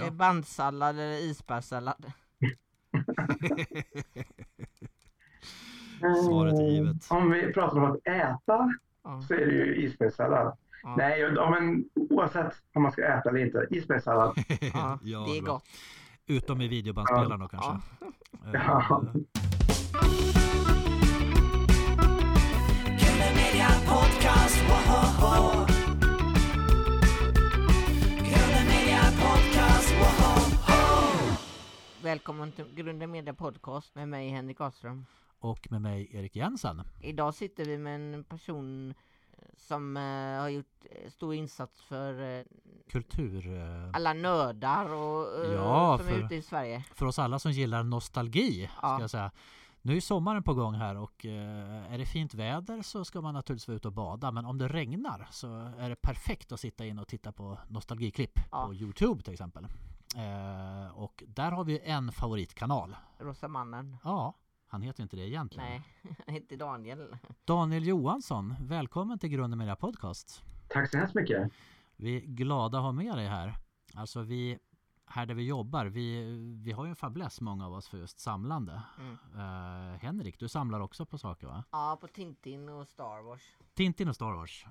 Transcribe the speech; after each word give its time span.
Ja. 0.00 0.06
Eh, 0.06 0.12
Bandsallad 0.12 0.94
eller 0.94 1.24
isbergssallad? 1.24 2.04
Svaret 6.24 6.54
är 6.54 6.62
Eh, 6.62 6.68
givet. 6.74 7.06
Om 7.10 7.30
vi 7.30 7.52
pratar 7.52 7.76
om 7.76 7.84
att 7.92 8.06
äta 8.06 8.74
Ja. 9.04 9.20
så 9.28 9.34
är 9.34 9.46
det 9.46 9.52
ju 9.52 9.76
isbergssallad. 9.76 10.56
Ja. 10.82 10.94
Nej, 10.98 11.20
ja, 11.20 11.50
men 11.50 11.84
oavsett 12.10 12.52
om 12.74 12.82
man 12.82 12.92
ska 12.92 13.02
äta 13.04 13.28
eller 13.28 13.38
inte, 13.46 13.66
isbergssallad. 13.70 14.34
Ja, 14.74 14.98
Ja, 15.02 15.24
det 15.28 15.38
är 15.38 15.42
bra. 15.42 15.52
gott. 15.52 15.64
Utom 16.26 16.60
i 16.60 16.68
videobandspelaren 16.68 17.40
då 17.40 17.48
kanske. 17.48 17.70
Ja. 18.00 18.06
Eh, 18.54 18.62
Ja. 18.66 19.02
Podcast, 23.88 24.56
Välkommen 32.02 32.52
till 32.52 32.74
Grunden 32.74 33.10
Media 33.10 33.34
Podcast 33.34 33.94
med 33.94 34.08
mig 34.08 34.28
Henrik 34.28 34.60
Ahlström. 34.60 35.06
Och 35.40 35.66
med 35.70 35.80
mig 35.82 36.08
Erik 36.16 36.36
Jensen. 36.36 36.82
Idag 37.02 37.34
sitter 37.34 37.64
vi 37.64 37.78
med 37.78 37.94
en 38.14 38.24
person 38.24 38.90
eh, 39.38 39.44
som 39.56 39.96
eh, 39.96 40.02
har 40.40 40.48
gjort 40.48 40.84
eh, 40.90 41.10
stor 41.10 41.34
insats 41.34 41.82
för 41.82 42.38
eh, 42.38 42.44
Kultur. 42.90 43.56
eh, 43.56 43.90
alla 43.92 44.12
nördar 44.12 44.92
och, 44.94 45.44
eh, 45.44 45.52
Ja, 45.52 45.98
som 45.98 46.06
för- 46.08 46.14
är 46.14 46.24
ute 46.24 46.34
i 46.34 46.42
Sverige. 46.42 46.84
För 46.94 47.06
oss 47.06 47.18
alla 47.18 47.38
som 47.38 47.52
gillar 47.52 47.82
nostalgi. 47.82 48.66
Ska 48.76 48.86
Ja. 48.86 49.00
jag 49.00 49.10
säga. 49.10 49.30
Nu 49.82 49.96
är 49.96 50.00
sommaren 50.00 50.42
på 50.42 50.54
gång 50.54 50.74
här 50.74 50.96
och 50.96 51.24
är 51.24 51.98
det 51.98 52.06
fint 52.06 52.34
väder 52.34 52.82
så 52.82 53.04
ska 53.04 53.20
man 53.20 53.34
naturligtvis 53.34 53.68
vara 53.68 53.76
ute 53.76 53.88
och 53.88 53.94
bada. 53.94 54.30
Men 54.30 54.44
om 54.44 54.58
det 54.58 54.68
regnar 54.68 55.28
så 55.30 55.46
är 55.78 55.88
det 55.88 55.96
perfekt 55.96 56.52
att 56.52 56.60
sitta 56.60 56.86
in 56.86 56.98
och 56.98 57.08
titta 57.08 57.32
på 57.32 57.58
nostalgiklipp 57.68 58.38
Ja. 58.52 58.66
på 58.66 58.74
Youtube 58.74 59.22
till 59.22 59.32
exempel. 59.32 59.66
Eh, 60.16 60.98
och 60.98 61.24
där 61.26 61.52
har 61.52 61.64
vi 61.64 61.78
en 61.78 62.12
favoritkanal. 62.12 62.96
Rosa 63.18 63.48
mannen. 63.48 63.96
Ja, 64.04 64.34
han 64.66 64.82
heter 64.82 65.02
inte 65.02 65.16
det 65.16 65.28
egentligen. 65.28 65.68
Nej, 65.68 65.82
han 66.26 66.34
heter 66.34 66.56
Daniel. 66.56 67.16
Daniel 67.44 67.86
Johansson, 67.86 68.54
välkommen 68.60 69.18
till 69.18 69.28
Grunden 69.28 69.58
Media 69.58 69.76
Podcast. 69.76 70.42
Tack 70.68 70.90
så 70.90 70.98
hemskt 70.98 71.14
mycket. 71.14 71.52
Vi 71.96 72.16
är 72.16 72.20
glada 72.20 72.78
att 72.78 72.84
ha 72.84 72.92
med 72.92 73.16
dig 73.16 73.26
här. 73.26 73.54
Alltså 73.94 74.22
vi, 74.22 74.58
här 75.06 75.26
där 75.26 75.34
vi 75.34 75.46
jobbar, 75.46 75.86
vi, 75.86 76.22
vi 76.64 76.72
har 76.72 76.84
ju 76.84 76.90
en 76.90 76.96
fäbless 76.96 77.40
många 77.40 77.66
av 77.66 77.72
oss 77.72 77.88
för 77.88 77.98
just 77.98 78.20
samlande. 78.20 78.82
Mm. 78.98 79.16
Eh, 79.34 79.98
Henrik, 79.98 80.38
du 80.38 80.48
samlar 80.48 80.80
också 80.80 81.06
på 81.06 81.18
saker 81.18 81.46
va? 81.46 81.64
Ja, 81.70 81.98
på 82.00 82.06
Tintin 82.06 82.68
och 82.68 82.88
Star 82.88 83.22
Wars. 83.22 83.42
Tintin 83.74 84.08
och 84.08 84.14
Star 84.14 84.32
Wars. 84.32 84.66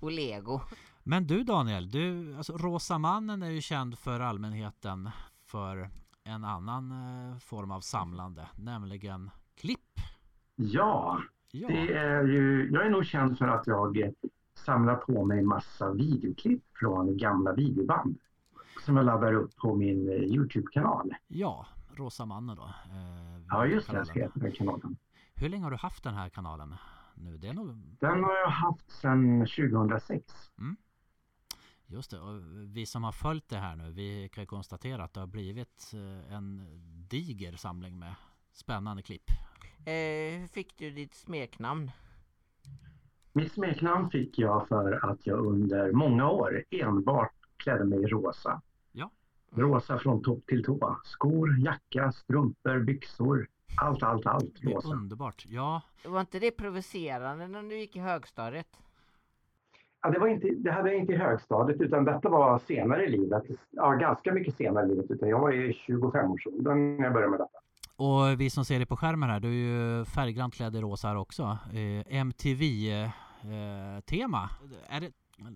Och 0.00 0.12
Lego. 0.12 0.60
Men 1.02 1.26
du 1.26 1.44
Daniel, 1.44 1.90
du, 1.90 2.36
alltså 2.36 2.56
Rosa 2.56 2.98
mannen 2.98 3.42
är 3.42 3.50
ju 3.50 3.60
känd 3.60 3.98
för 3.98 4.20
allmänheten 4.20 5.10
för 5.46 5.90
en 6.24 6.44
annan 6.44 6.90
eh, 6.92 7.38
form 7.38 7.70
av 7.70 7.80
samlande, 7.80 8.48
nämligen 8.56 9.30
klipp. 9.60 9.80
Ja, 10.56 11.20
Ja, 11.52 11.68
det 11.68 11.92
är 11.94 12.24
ju, 12.24 12.70
jag 12.72 12.86
är 12.86 12.90
nog 12.90 13.04
känd 13.06 13.38
för 13.38 13.48
att 13.48 13.66
jag 13.66 14.12
samlar 14.54 14.96
på 14.96 15.24
mig 15.24 15.42
massa 15.42 15.90
videoklipp 15.92 16.62
från 16.74 17.16
gamla 17.16 17.52
videoband 17.52 18.18
som 18.84 18.96
jag 18.96 19.06
laddar 19.06 19.32
upp 19.32 19.56
på 19.56 19.76
min 19.76 20.08
eh, 20.08 20.14
Youtube-kanal. 20.14 21.14
ja 21.28 21.66
Rosa 21.94 22.26
mannen 22.26 22.56
då. 22.56 22.62
eh, 22.62 23.42
Ja, 23.48 23.66
just 23.66 23.86
det, 23.86 23.92
kanalen. 23.92 24.30
ska 24.30 24.40
den 24.40 24.52
kanalen. 24.52 24.96
Hur 25.34 25.48
länge 25.48 25.64
har 25.64 25.70
du 25.70 25.76
haft 25.76 26.04
den 26.04 26.14
här 26.14 26.28
kanalen? 26.28 26.74
Nu, 27.20 27.36
det 27.36 27.48
är 27.48 27.52
nog 27.52 27.66
Den 28.00 28.24
har 28.24 28.36
jag 28.36 28.50
haft 28.50 28.90
sedan 28.90 29.40
2006. 29.40 30.24
Just 31.92 32.10
det, 32.10 32.20
och 32.20 32.40
vi 32.76 32.86
som 32.86 33.04
har 33.04 33.12
följt 33.12 33.48
det 33.48 33.56
här 33.56 33.76
nu, 33.76 33.90
vi 33.90 34.28
kan 34.32 34.42
ju 34.42 34.46
konstatera 34.46 35.04
att 35.04 35.14
det 35.14 35.20
har 35.20 35.26
blivit 35.26 35.92
eh, 35.94 36.34
en 36.34 36.66
diger 37.08 37.52
samling 37.52 37.98
med 37.98 38.14
spännande 38.52 39.02
klipp. 39.02 39.30
Eh, 39.86 40.40
hur 40.40 40.46
fick 40.46 40.78
du 40.78 40.90
ditt 40.90 41.14
smeknamn? 41.14 41.90
Mitt 43.32 43.52
smeknamn 43.52 44.10
fick 44.10 44.38
jag 44.38 44.68
för 44.68 45.10
att 45.10 45.26
jag 45.26 45.46
under 45.46 45.92
många 45.92 46.30
år 46.30 46.64
enbart 46.70 47.34
klädde 47.56 47.84
mig 47.84 48.02
i 48.02 48.06
rosa. 48.06 48.62
Ja. 48.92 49.10
Rosa 49.50 49.98
från 49.98 50.22
topp 50.22 50.46
till 50.46 50.64
tå. 50.64 51.00
Skor, 51.04 51.58
jacka, 51.58 52.12
strumpor, 52.12 52.78
byxor. 52.78 53.48
Allt, 53.76 54.02
allt, 54.02 54.26
allt 54.26 54.62
Det 54.62 54.72
är 54.72 54.92
underbart. 54.92 55.46
Ja, 55.48 55.82
Var 56.04 56.20
inte 56.20 56.38
det 56.38 56.50
provocerande 56.50 57.48
när 57.48 57.62
du 57.62 57.78
gick 57.78 57.96
i 57.96 58.00
högstadiet? 58.00 58.66
Ja, 60.02 60.10
det, 60.10 60.18
var 60.18 60.28
inte, 60.28 60.48
det 60.50 60.72
hade 60.72 60.90
jag 60.90 60.98
inte 61.00 61.12
i 61.12 61.16
högstadiet 61.16 61.80
utan 61.80 62.04
detta 62.04 62.28
var 62.28 62.58
senare 62.58 63.04
i 63.04 63.10
livet. 63.10 63.42
Ja, 63.70 63.92
ganska 63.92 64.32
mycket 64.32 64.56
senare 64.56 64.86
i 64.86 64.88
livet. 64.88 65.10
Utan 65.10 65.28
jag 65.28 65.40
var 65.40 65.52
i 65.52 65.72
25-årsåldern 65.72 66.96
när 66.96 67.04
jag 67.04 67.12
började 67.12 67.30
med 67.30 67.40
detta. 67.40 67.58
och 67.96 68.40
vi 68.40 68.50
som 68.50 68.64
ser 68.64 68.78
det 68.78 68.86
på 68.86 68.96
skärmen 68.96 69.30
här, 69.30 69.40
du 69.40 69.48
är 69.48 69.52
ju 69.52 70.04
färggrant 70.04 70.54
klädd 70.54 70.76
i 70.76 70.80
rosa 70.80 71.08
här 71.08 71.16
också. 71.16 71.58
Eh, 71.72 72.16
MTV-tema. 73.42 74.50
är 74.88 75.00
det 75.00 75.12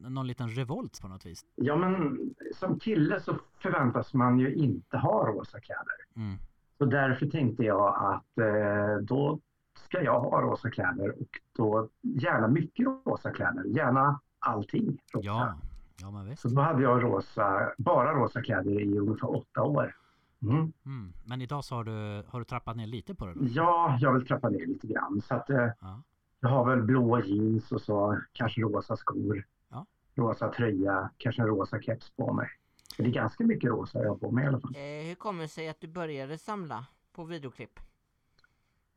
någon 0.09 0.27
liten 0.27 0.49
revolt 0.49 1.01
på 1.03 1.09
något 1.09 1.27
vis? 1.27 1.45
Ja, 1.55 1.77
men 1.77 2.19
som 2.55 2.79
kille 2.79 3.21
så 3.21 3.37
förväntas 3.59 4.15
man 4.15 4.39
ju 4.39 4.55
inte 4.55 4.97
ha 4.97 5.27
rosa 5.27 5.61
kläder. 5.61 5.95
Mm. 6.17 6.39
Så 6.79 6.85
därför 6.85 7.27
tänkte 7.27 7.63
jag 7.65 7.95
att 7.97 8.39
eh, 8.39 8.97
då 9.03 9.39
ska 9.79 10.03
jag 10.03 10.21
ha 10.21 10.41
rosa 10.43 10.71
kläder 10.71 11.11
och 11.21 11.29
då 11.57 11.89
gärna 12.03 12.49
mycket 12.49 12.87
rosa 13.07 13.31
kläder. 13.31 13.65
Gärna 13.65 14.21
allting 14.39 14.99
rosa. 15.15 15.27
Ja, 15.27 15.55
ja. 16.01 16.37
Så 16.37 16.49
då 16.49 16.61
hade 16.63 16.83
jag 16.83 17.03
rosa, 17.03 17.73
bara 17.79 18.13
rosa 18.15 18.43
kläder 18.43 18.81
i 18.81 18.99
ungefär 18.99 19.37
åtta 19.37 19.63
år. 19.63 19.97
Mm. 20.43 20.73
Mm. 20.87 21.13
Men 21.25 21.43
idag 21.43 21.65
så 21.65 21.75
har 21.75 21.85
du, 21.85 22.25
har 22.29 22.39
du 22.39 22.45
trappat 22.45 22.77
ner 22.77 22.87
lite 22.87 23.15
på 23.15 23.27
det 23.27 23.33
då? 23.35 23.41
Ja, 23.45 23.99
jag 24.01 24.13
vill 24.13 24.27
trappa 24.27 24.49
ner 24.49 24.67
lite 24.67 24.87
grann. 24.87 25.21
Så 25.21 25.35
att, 25.35 25.51
eh, 25.51 25.69
Ja. 25.81 26.03
jag 26.41 26.49
har 26.49 26.71
väl 26.71 26.83
blå 26.83 27.21
jeans 27.21 27.73
och 27.73 27.81
så 27.81 28.19
kanske 28.33 28.61
rosa 28.61 28.97
skor. 28.97 29.45
Ja. 29.71 29.87
Rosa 30.15 30.49
tröja, 30.49 31.11
kanske 31.17 31.43
en 31.43 31.49
rosa 31.49 31.81
keps 31.81 32.11
på 32.17 32.33
mig. 32.33 32.49
Det 32.97 33.03
är 33.05 33.11
ganska 33.11 33.45
mycket 33.45 33.71
rosa 33.71 34.03
jag 34.03 34.09
har 34.09 34.17
på 34.17 34.31
mig 34.31 34.45
i 34.45 34.47
alla 34.49 34.61
fall. 34.61 34.75
Eh, 34.77 35.07
hur 35.09 35.15
kommer 35.15 35.43
det 35.43 35.49
sig 35.49 35.69
att 35.69 35.81
du 35.81 35.89
började 35.89 36.39
samla 36.39 36.87
på 37.13 37.25
videoklipp? 37.25 37.81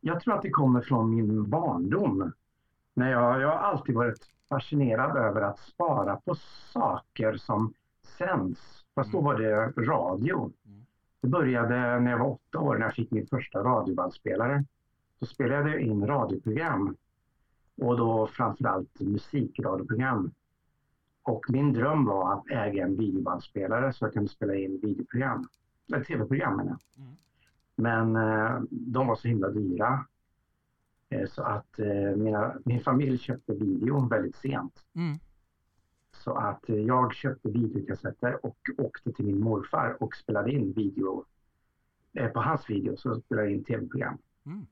Jag 0.00 0.20
tror 0.20 0.34
att 0.34 0.42
det 0.42 0.50
kommer 0.50 0.80
från 0.80 1.10
min 1.16 1.50
barndom. 1.50 2.32
När 2.94 3.10
jag, 3.10 3.40
jag 3.40 3.48
har 3.48 3.56
alltid 3.58 3.94
varit 3.94 4.26
fascinerad 4.48 5.16
över 5.16 5.40
att 5.40 5.58
spara 5.58 6.16
på 6.16 6.34
saker 6.72 7.36
som 7.36 7.72
sänds. 8.02 8.84
Fast 8.94 9.12
då 9.12 9.18
Mm. 9.18 9.24
var 9.26 9.38
det 9.38 9.66
radio. 9.82 10.52
Mm. 10.66 10.86
Det 11.20 11.28
började 11.28 12.00
när 12.00 12.10
jag 12.10 12.18
var 12.18 12.26
åtta 12.30 12.58
år 12.60 12.74
när 12.76 12.86
jag 12.86 12.94
fick 12.94 13.10
min 13.10 13.26
första 13.26 13.58
radiobandspelare. 13.64 14.64
Då 15.18 15.26
spelade 15.26 15.70
jag 15.70 15.80
in 15.80 16.06
radioprogram. 16.06 16.96
Och 17.82 17.96
då 17.98 18.26
framförallt 18.26 19.00
musikradioprogram. 19.00 20.30
Och 21.28 21.44
min 21.48 21.72
dröm 21.72 22.04
var 22.04 22.32
att 22.32 22.50
äga 22.50 22.84
en 22.84 22.96
videobandspelare 22.96 23.92
så 23.92 24.04
jag 24.04 24.12
kunde 24.12 24.28
spela 24.28 24.54
in 24.54 24.80
videoprogram. 24.82 25.48
Eller 25.88 26.04
tv-program 26.04 26.56
menar 26.56 26.70
jag. 26.70 27.04
Mm. 27.04 27.16
Men 27.76 28.16
eh, 28.16 28.62
de 28.70 29.06
var 29.06 29.16
så 29.16 29.28
himla 29.28 29.48
dyra. 29.48 30.06
Eh, 31.08 31.28
så 31.28 31.42
att 31.42 31.78
eh, 31.78 32.16
mina, 32.16 32.54
min 32.64 32.80
familj 32.80 33.18
köpte 33.18 33.54
video 33.54 34.08
väldigt 34.08 34.36
sent. 34.36 34.84
Mm. 34.94 35.18
Så 36.12 36.34
att 36.34 36.68
eh, 36.68 36.76
jag 36.76 37.14
köpte 37.14 37.48
videokassetter 37.48 38.46
och 38.46 38.58
åkte 38.78 39.12
till 39.12 39.24
min 39.24 39.40
morfar 39.40 40.02
och 40.02 40.14
spelade 40.14 40.52
in 40.52 40.72
video. 40.72 41.24
Eh, 42.12 42.28
på 42.28 42.40
hans 42.40 42.70
video 42.70 42.96
så 42.96 43.20
spelade 43.20 43.48
jag 43.48 43.56
in 43.56 43.64
tv-program. 43.64 44.18
Mm. 44.46 44.66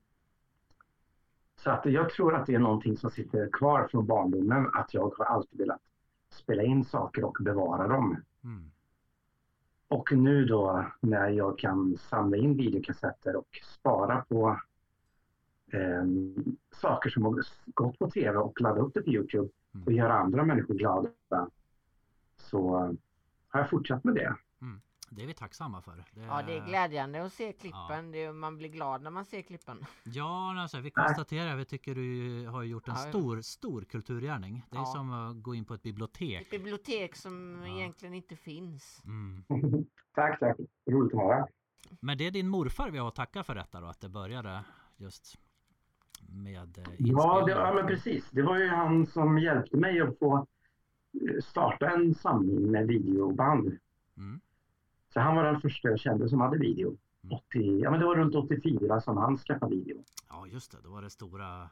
Så 1.55 1.71
att 1.71 1.85
jag 1.85 2.09
tror 2.09 2.35
att 2.35 2.45
det 2.45 2.55
är 2.55 2.59
någonting 2.59 2.97
som 2.97 3.11
sitter 3.11 3.49
kvar 3.51 3.87
från 3.91 4.05
barndomen. 4.05 4.67
Att 4.73 4.93
jag 4.93 5.13
har 5.17 5.25
alltid 5.25 5.59
velat 5.59 5.81
spela 6.37 6.63
in 6.63 6.85
saker 6.85 7.23
och 7.23 7.37
bevara 7.39 7.87
dem. 7.87 8.17
Mm. 8.43 8.71
Och 9.87 10.11
nu 10.11 10.45
då 10.45 10.85
när 11.01 11.29
jag 11.29 11.59
kan 11.59 11.97
samla 11.97 12.37
in 12.37 12.57
videokassetter 12.57 13.35
och 13.35 13.47
spara 13.63 14.25
på 14.29 14.59
eh, 15.71 16.05
saker 16.71 17.09
som 17.09 17.25
har 17.25 17.43
gått 17.65 17.99
på 17.99 18.09
tv 18.09 18.37
och 18.37 18.61
ladda 18.61 18.81
upp 18.81 18.93
det 18.93 19.01
på 19.01 19.09
Youtube 19.09 19.49
och 19.85 19.91
göra 19.91 20.13
andra 20.13 20.43
människor 20.43 20.73
glada 20.73 21.11
så 22.37 22.69
har 23.47 23.59
jag 23.59 23.69
fortsatt 23.69 24.03
med 24.03 24.15
det. 24.15 24.35
Det 25.09 25.23
är 25.23 25.27
vi 25.27 25.33
tacksamma 25.33 25.81
för. 25.81 25.95
Det 26.13 26.21
Ja, 26.21 26.41
det 26.47 26.57
är 26.57 26.65
glädjande 26.65 27.25
att 27.25 27.33
se 27.33 27.51
klippen. 27.53 28.11
Det 28.11 28.23
är, 28.23 28.33
man 28.33 28.57
blir 28.57 28.69
glad 28.69 29.01
när 29.01 29.11
man 29.11 29.25
ser 29.25 29.41
klippen. 29.41 29.85
Ja, 30.03 30.61
alltså, 30.61 30.79
vi 30.79 30.91
konstaterar, 30.91 31.55
vi 31.55 31.65
tycker 31.65 31.95
du 31.95 32.47
har 32.47 32.63
gjort 32.63 32.87
en 32.87 32.93
Ja, 32.97 33.03
ja. 33.05 33.09
stor, 33.09 33.41
stor 33.41 33.81
kulturgärning. 33.81 34.65
Det 34.69 34.75
är 34.77 34.81
Ja. 34.81 34.85
som 34.85 35.11
att 35.11 35.41
gå 35.43 35.55
in 35.55 35.65
på 35.65 35.73
ett 35.73 35.83
bibliotek. 35.83 36.41
Ett 36.41 36.49
bibliotek 36.51 37.15
som 37.15 37.63
Ja. 37.65 37.67
egentligen 37.77 38.13
inte 38.13 38.35
finns. 38.35 39.01
Mm. 39.05 39.43
tack, 40.15 40.39
tack. 40.39 40.57
Roligt 40.89 41.13
att 41.13 41.19
höra. 41.21 41.47
Men 41.99 42.17
det 42.17 42.27
är 42.27 42.31
din 42.31 42.47
morfar 42.49 42.89
vi 42.89 42.97
har 42.97 43.07
att 43.07 43.15
tacka 43.15 43.43
för 43.43 43.55
detta 43.55 43.79
då, 43.79 43.87
att 43.87 44.01
det 44.01 44.09
började 44.09 44.63
just 44.97 45.37
med 46.29 46.77
eh, 46.77 46.83
Ja, 46.97 47.43
det, 47.45 47.51
ja, 47.51 47.73
men 47.73 47.87
precis. 47.87 48.29
Det 48.31 48.41
var 48.41 48.57
ju 48.57 48.67
han 48.67 49.05
som 49.05 49.37
hjälpte 49.37 49.77
mig 49.77 50.01
att 50.01 50.19
få 50.19 50.37
eh, 51.13 51.41
starta 51.43 51.89
en 51.89 52.15
samling 52.15 52.71
med 52.71 52.87
videoband. 52.87 53.77
Mm. 54.17 54.39
Så 55.17 55.21
han 55.21 55.35
var 55.35 55.43
den 55.43 55.61
första 55.61 55.87
jag 55.89 55.99
kände 55.99 56.29
som 56.29 56.41
hade 56.41 56.57
video. 56.57 56.87
Mm. 57.23 57.37
80, 57.37 57.79
ja, 57.79 57.91
men 57.91 57.99
det 57.99 58.05
var 58.05 58.15
runt 58.15 58.35
84 58.35 59.01
som 59.01 59.17
han 59.17 59.37
skaffade 59.37 59.75
video. 59.75 60.03
Ja 60.29 60.47
just 60.47 60.71
det, 60.71 60.77
då 60.83 60.89
var 60.89 61.01
det 61.01 61.09
stora 61.09 61.69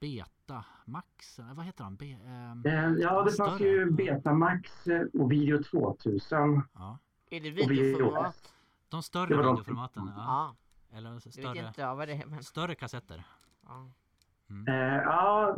Beta 0.00 0.64
Max, 0.84 1.40
vad 1.54 1.64
heter 1.66 1.84
han? 1.84 1.96
Be, 1.96 2.06
ehm, 2.06 2.62
Eh, 2.66 2.92
Ja, 3.02 3.22
det 3.22 3.32
fanns 3.32 3.60
ju 3.60 3.90
Betamax 3.90 4.86
eh, 4.86 5.02
och 5.12 5.32
Video 5.32 5.62
2000. 5.62 6.62
ja. 6.74 6.98
Är 7.30 7.40
det 7.40 7.50
videoformat? 7.50 8.52
De 8.88 9.02
större 9.02 9.26
Det 9.26 9.36
videoformaten. 9.36 10.10
Ja. 10.16 10.56
Ja, 10.90 10.98
Eller 10.98 11.18
större, 11.18 11.66
inte 11.66 11.86
vad 11.94 12.08
det 12.08 12.14
är 12.14 12.26
men... 12.26 12.42
större 12.42 12.74
kassetter. 12.74 13.24
Ja. 13.66 13.90
Eh, 14.68 15.02
ja, 15.02 15.56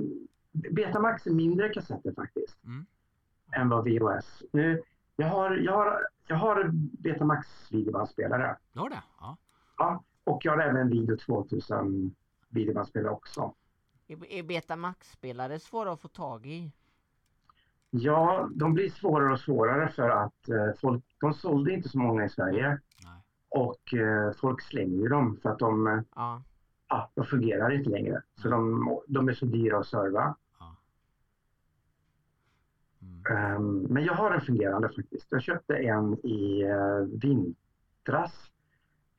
Betamax 0.53 1.27
är 1.27 1.31
mindre 1.31 1.69
kassetter 1.69 2.13
faktiskt. 2.13 2.65
Mm. 2.65 2.87
Än 3.53 3.69
vad 3.69 3.85
VHS. 3.85 4.43
Nu, 4.53 4.83
jag, 5.17 5.29
har, 5.29 5.57
jag, 5.57 5.73
har, 5.73 6.09
jag 6.29 6.37
har 6.37 6.71
Betamax 7.03 7.47
videobandspelare. 7.73 8.57
Du 8.73 8.81
har 8.81 8.91
det? 8.91 9.03
Ja. 9.21 9.37
Ja, 9.77 10.05
och 10.25 10.45
jag 10.45 10.53
har 10.53 10.59
även 10.63 10.89
Video 10.91 11.17
2000 11.17 12.15
videobandspelare 12.49 13.13
också. 13.13 13.55
Är, 14.29 14.43
Betamax-spelare 14.43 15.59
svåra 15.61 15.93
att 15.93 16.01
få 16.01 16.09
tag 16.09 16.47
i? 16.47 16.73
Ja, 17.91 18.49
de 18.55 18.75
blir 18.75 18.91
svårare 18.91 19.33
och 19.33 19.41
svårare 19.41 19.89
för 19.89 20.11
att 20.11 20.49
eh, 20.49 20.73
folk, 20.81 21.05
de 21.21 21.35
sålde 21.35 21.73
inte 21.73 21.89
så 21.89 21.99
många 21.99 22.25
i 22.25 22.29
Sverige 22.29 22.69
Nej. 23.05 23.23
och 23.49 23.95
eh, 23.95 24.33
folk 24.33 24.63
slänger 24.63 24.97
ju 24.97 25.09
dem 25.09 25.37
för 25.43 25.51
att 25.51 25.59
de, 25.59 26.05
Ja. 26.15 26.43
ja, 26.89 27.11
de 27.15 27.25
fungerar 27.25 27.71
inte 27.71 27.91
längre. 27.91 28.23
Så 28.43 28.49
de, 28.49 28.85
de 29.09 29.29
är 29.29 29.33
så 29.33 29.47
dyra 29.47 29.79
att 29.79 29.87
serva. 29.87 30.37
Mm. 33.03 33.83
Men 33.83 34.05
jag 34.05 34.15
har 34.15 34.31
en 34.31 34.41
fungerande 34.41 34.89
faktiskt. 34.89 35.27
Jag 35.31 35.43
köpte 35.43 35.77
en 35.77 36.27
i 36.27 36.65
uh, 36.65 37.19
vintras 37.21 38.51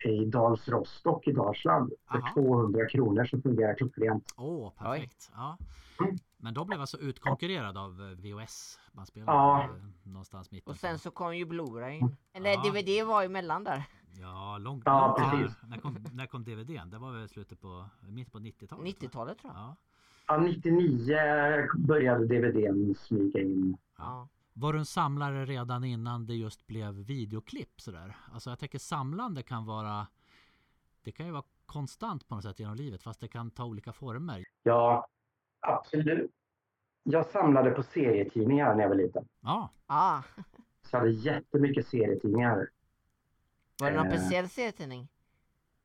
i 0.05 0.25
Dals 0.25 0.67
Rostock 0.67 1.27
i 1.27 1.31
Dalsland 1.31 1.93
för 2.11 2.17
Aha. 2.17 2.33
200 2.33 2.89
kronor 2.89 3.25
som 3.25 3.41
fungerar 3.41 3.75
klockrent. 3.75 4.33
Åh, 4.37 4.71
perfekt. 4.77 5.31
Ja. 5.35 5.57
Mm. 6.01 6.15
Men 6.37 6.53
de 6.53 6.67
blev 6.67 6.81
alltså 6.81 6.97
utkonkurrerade 6.97 7.79
av 7.79 7.91
eh, 8.01 8.07
VHS 8.07 8.79
bandspelare 8.93 9.35
Ja. 9.35 9.63
eh, 9.63 9.69
någonstans 10.11 10.51
mitten 10.51 10.71
Och 10.71 10.77
sen 10.77 10.99
så 10.99 11.11
kom 11.11 11.37
ju 11.37 11.45
Blu-ray. 11.45 12.15
Eller 12.33 12.49
Ja. 12.49 12.61
DVD 12.63 13.07
var 13.07 13.23
emellan 13.23 13.63
där. 13.63 13.83
Ja, 14.21 14.57
långt, 14.57 14.83
Ja, 14.85 15.29
långt. 15.31 15.55
När 15.69 15.77
kom, 15.77 15.97
när 16.13 16.27
kom 16.27 16.43
DVDn? 16.43 16.89
Det 16.89 16.97
var 16.97 17.11
väl 17.11 17.29
slutet 17.29 17.61
på, 17.61 17.85
mitten 18.01 18.31
på 18.31 18.39
90-talet? 18.39 18.71
va? 18.71 19.07
90-talet 19.07 19.37
tror 19.37 19.53
jag. 19.53 19.61
Ja. 19.61 19.75
Ja, 20.29 20.37
99 20.37 21.15
började 21.77 22.25
DVDn 22.25 22.95
smyga 22.95 23.39
in. 23.39 23.77
Ja. 23.97 24.27
Var 24.53 24.73
du 24.73 24.79
en 24.79 24.85
samlare 24.85 25.45
redan 25.45 25.83
innan 25.83 26.25
det 26.25 26.33
just 26.35 26.67
blev 26.67 26.93
videoklipp 26.93 27.81
sådär? 27.81 28.17
Alltså 28.33 28.49
jag 28.49 28.59
tänker 28.59 28.79
samlande 28.79 29.43
kan 29.43 29.65
vara 29.65 30.07
Det 31.03 31.11
kan 31.11 31.25
ju 31.25 31.31
vara 31.31 31.43
konstant 31.65 32.27
på 32.27 32.35
något 32.35 32.43
sätt 32.43 32.59
genom 32.59 32.75
livet 32.75 33.03
fast 33.03 33.19
det 33.19 33.27
kan 33.27 33.51
ta 33.51 33.65
olika 33.65 33.93
former. 33.93 34.45
Ja, 34.63 35.07
absolut. 35.59 36.31
Jag 37.03 37.25
samlade 37.25 37.71
på 37.71 37.83
serietidningar 37.83 38.75
när 38.75 38.81
jag 38.81 38.89
var 38.89 38.95
liten. 38.95 39.27
Ja, 39.41 39.69
Ah. 39.87 40.21
Så 40.81 40.95
jag 40.95 40.99
hade 40.99 41.11
jättemycket 41.11 41.87
serietidningar. 41.87 42.69
Var 43.79 43.91
det 43.91 43.97
någon 43.97 44.07
Eh. 44.07 44.13
speciell 44.19 44.49
serietidning? 44.49 45.07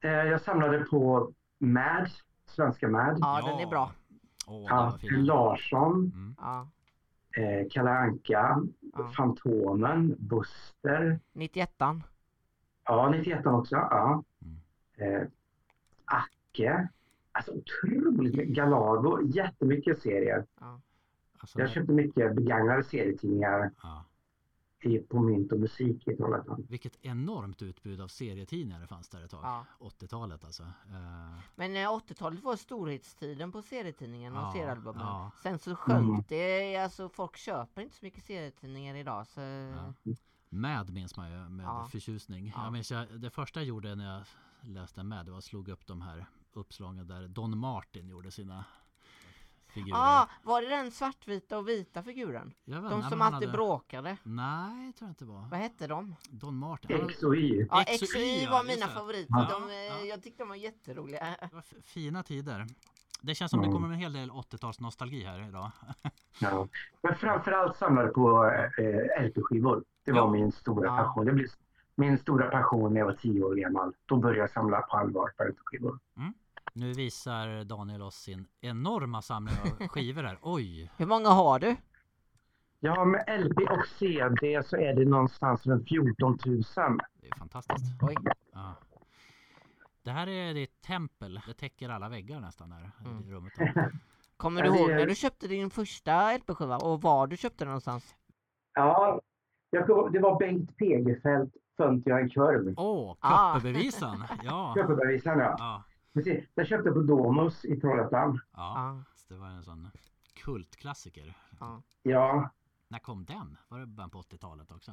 Eh, 0.00 0.10
Jag 0.10 0.40
samlade 0.40 0.78
på 0.84 1.32
Mad, 1.58 2.10
svenska 2.46 2.88
Mad. 2.88 3.18
Ja, 3.20 3.42
den 3.46 3.58
är 3.66 3.70
bra. 3.70 3.92
Ja, 4.46 4.90
var 4.90 4.98
fint. 4.98 5.26
Larsson, 5.26 5.92
Mm. 6.14 6.34
Ja. 6.40 6.68
eh, 7.36 7.66
Kalle 7.70 7.90
Anka, 7.90 8.62
Ja. 8.92 9.08
Fantomen, 9.16 10.16
Buster. 10.18 11.20
91 11.32 11.70
Ja, 12.84 13.08
91 13.10 13.46
också. 13.46 13.74
Ja. 13.76 14.22
Mm. 14.42 15.20
Eh, 15.22 15.28
Acke. 16.04 16.88
Alltså 17.32 17.52
otroligt 17.52 18.34
mycket. 18.36 18.48
Galago. 18.56 19.20
Jättemycket 19.22 19.98
serier. 20.02 20.44
Alltså, 21.38 21.58
Jag 21.60 21.70
köpte 21.70 21.92
mycket 21.92 22.34
begagnade 22.36 22.84
serietidningar 22.84 23.70
ja. 23.82 24.04
På 25.08 25.20
Mynt 25.20 25.52
och 25.52 25.60
Musik 25.60 26.08
i 26.08 26.16
Trollhättan. 26.16 26.66
Vilket 26.68 26.96
enormt 27.04 27.62
utbud 27.62 28.00
av 28.00 28.08
serietidningar 28.08 28.80
det 28.80 28.86
fanns 28.86 29.08
där 29.08 29.22
ett 29.24 29.30
tag. 29.30 29.40
Ja. 29.44 29.66
80-talet 29.80 30.44
alltså. 30.44 30.62
Eh, 30.62 31.38
Men 31.54 31.76
eh, 31.76 31.88
80-talet 31.88 32.42
var 32.42 32.56
storhetstiden 32.56 33.52
på 33.52 33.62
serietidningen 33.62 34.36
och 34.36 34.42
Ja, 34.42 34.52
seriealbumen. 34.52 35.00
ja. 35.00 35.30
Sen 35.42 35.58
så 35.58 35.74
sjönk 35.76 36.08
Mm. 36.08 36.24
det, 36.28 36.76
alltså 36.76 37.08
folk 37.08 37.36
köper 37.36 37.82
inte 37.82 37.94
så 37.96 38.04
mycket 38.04 38.24
serietidningar 38.24 38.94
idag 38.94 39.26
så... 39.26 39.40
Ja. 39.40 39.92
Mad 40.48 40.90
minns 40.92 41.16
man 41.16 41.30
ju 41.32 41.48
med 41.48 41.64
Ja. 41.66 41.88
förtjusning. 41.92 42.52
Ja. 42.56 42.64
Jag 42.64 42.72
minns 42.72 42.90
jag, 42.90 43.20
det 43.20 43.30
första 43.30 43.60
jag 43.60 43.66
gjorde 43.66 43.94
när 43.94 44.14
jag 44.14 44.22
läste 44.60 45.02
Mad 45.02 45.26
det 45.26 45.30
var 45.30 45.38
att 45.38 45.44
slog 45.44 45.68
upp 45.68 45.86
de 45.86 46.00
här 46.02 46.26
uppslagen 46.52 47.06
där 47.06 47.28
Don 47.28 47.58
Martin 47.58 48.08
gjorde 48.08 48.30
sina 48.30 48.64
figurer. 49.74 49.98
Ah, 49.98 50.28
var 50.42 50.62
det 50.62 50.68
den 50.68 50.90
svartvita 50.90 51.58
och 51.58 51.68
vita 51.68 52.02
figuren? 52.02 52.54
Jag 52.64 52.80
vet 52.82 52.90
De 52.90 53.02
som 53.02 53.22
alltid 53.22 53.48
hade- 53.48 53.52
bråkade. 53.58 54.16
Nej, 54.22 54.92
tror 54.92 55.06
jag 55.08 55.10
inte 55.10 55.24
det 55.24 55.30
var. 55.30 55.48
Vad 55.50 55.60
hette 55.60 55.86
de? 55.86 56.16
Don 56.30 56.56
Martin. 56.56 57.08
X 57.10 57.22
och 57.22 57.36
Y. 57.36 57.66
Ja, 57.70 57.82
X 57.82 58.02
och 58.02 58.20
Y, 58.20 58.46
var 58.50 58.64
mina 58.64 58.86
det. 58.86 58.92
favoriter. 58.92 59.26
Ja, 59.28 59.46
De, 59.50 59.68
eh, 59.70 59.74
ja. 59.76 59.98
Jag 60.00 60.22
tyckte 60.22 60.42
de 60.42 60.48
var 60.48 60.56
jätteroliga. 60.56 61.36
Det 61.40 61.54
var 61.54 61.62
fina 61.82 62.22
tider. 62.22 62.66
Det 63.22 63.34
känns 63.34 63.50
som 63.50 63.60
det 63.60 63.66
Mm. 63.66 63.74
kommer 63.80 63.94
en 63.94 64.00
hel 64.00 64.12
del 64.12 64.30
80-tals 64.30 64.80
nostalgi 64.80 65.24
här 65.24 65.48
idag. 65.48 65.70
Ja. 66.38 66.68
Men 67.02 67.14
framförallt 67.14 67.76
samlade 67.76 68.08
på 68.08 68.44
eh, 68.46 69.24
LP-skivor. 69.26 69.84
Det 70.04 70.12
var 70.12 70.18
Ja. 70.20 70.30
min 70.32 70.52
stora 70.52 70.86
Ja. 70.86 70.96
passion. 70.96 71.24
Det 71.26 71.32
blev 71.32 71.46
min 71.96 72.18
stora 72.18 72.50
passion 72.50 72.92
när 72.92 73.00
jag 73.00 73.06
var 73.06 73.12
tio 73.14 73.42
år 73.44 73.54
gammal. 73.54 73.94
Då 74.06 74.16
började 74.16 74.40
jag 74.40 74.50
samla 74.50 74.80
på 74.82 74.96
allvar 74.96 75.32
på 75.36 75.44
LP-skivor. 75.44 75.98
Nu 76.76 76.92
visar 76.92 77.64
Daniel 77.64 78.02
oss 78.02 78.14
sin 78.14 78.46
enorma 78.60 79.22
samling 79.22 79.54
av 79.80 79.88
skivor 79.88 80.22
här. 80.22 80.38
Oj! 80.42 80.90
Hur 80.96 81.06
många 81.06 81.28
har 81.28 81.58
du? 81.58 81.76
Ja, 82.80 83.04
med 83.04 83.40
LP 83.44 83.70
och 83.70 83.86
CD 83.86 84.62
så 84.62 84.76
är 84.76 84.94
det 84.94 85.04
någonstans 85.04 85.66
runt 85.66 85.88
14 85.88 86.38
000. 86.46 86.62
Det 87.20 87.28
är 87.28 87.38
fantastiskt. 87.38 88.02
Oj. 88.02 88.14
Ja. 88.52 88.74
Det 90.02 90.10
här 90.10 90.26
är 90.26 90.54
ditt 90.54 90.80
tempel. 90.82 91.40
Det 91.46 91.54
täcker 91.54 91.88
alla 91.88 92.08
väggar 92.08 92.40
nästan 92.40 92.72
här 92.72 92.90
Mm. 93.04 93.24
i 93.28 93.30
rummet. 93.32 93.52
Kommer 94.36 94.62
du 94.62 94.68
ihåg 94.68 94.90
är- 94.90 94.96
när 94.96 95.06
du 95.06 95.14
köpte 95.14 95.48
din 95.48 95.70
första 95.70 96.36
LP-skiva 96.36 96.76
och 96.76 97.02
var 97.02 97.26
du 97.26 97.36
köpte 97.36 97.64
den 97.64 97.68
någonstans? 97.68 98.14
Ja, 98.74 99.20
jag 99.70 100.12
det 100.12 100.18
var 100.18 100.38
Bengt 100.38 100.76
Pegerfeldt, 100.76 101.54
Fönt 101.76 102.06
jag 102.06 102.20
en 102.20 102.30
kurv. 102.30 102.74
Åh, 102.76 103.16
Ah. 103.20 103.52
Kopperbevisen! 103.54 104.24
Ja. 104.42 104.74
Köpebevisen 104.76 105.38
ja. 105.38 105.54
ja. 105.58 105.82
Precis. 106.14 106.44
Jag 106.54 106.66
köpte 106.66 106.90
på 106.90 107.00
Domus 107.00 107.64
i 107.64 107.80
Trollhättan. 107.80 108.40
Ja, 108.52 109.02
det 109.28 109.34
var 109.34 109.46
en 109.48 109.62
sån 109.62 109.90
kultklassiker. 110.34 111.36
Ja. 111.60 111.82
Ja, 112.02 112.50
När 112.88 112.98
kom 112.98 113.24
den? 113.24 113.56
Var 113.68 113.78
det 113.78 113.86
början 113.86 114.10
på 114.10 114.22
80-talet 114.22 114.70
också? 114.70 114.92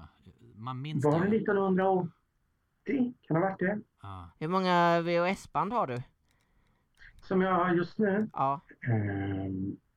Man 0.55 0.81
minns 0.81 1.05
var 1.05 1.11
det 1.19 1.29
det. 1.29 1.37
1980? 1.37 2.11
Kan 2.87 3.13
det 3.27 3.33
ha 3.33 3.39
varit 3.39 3.59
det? 3.59 3.79
Ja. 4.01 4.29
Hur 4.39 4.47
många 4.47 5.01
VHS-band 5.01 5.73
har 5.73 5.87
du? 5.87 6.01
Som 7.21 7.41
jag 7.41 7.53
har 7.53 7.73
just 7.73 7.97
nu? 7.97 8.29
Ja. 8.33 8.61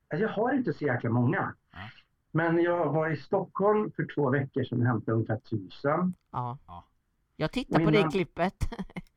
Alltså 0.09 0.23
jag 0.27 0.29
har 0.29 0.53
inte 0.55 0.73
så 0.73 0.85
jäkla 0.85 1.11
många. 1.11 1.55
Ja. 1.73 1.79
Men 2.31 2.59
jag 2.63 2.93
var 2.93 3.11
i 3.11 3.17
Stockholm 3.17 3.93
för 3.97 4.07
två 4.15 4.31
veckor 4.31 4.65
sedan 4.65 4.81
och 4.81 4.87
hämtade 4.87 5.13
ungefär 5.13 5.39
tusen. 5.39 6.15
ja. 6.31 6.59
Ja. 6.67 6.85
Jag 7.37 7.53
tittar 7.53 7.85
på 7.85 7.91
det 7.91 8.09
klippet. 8.13 8.55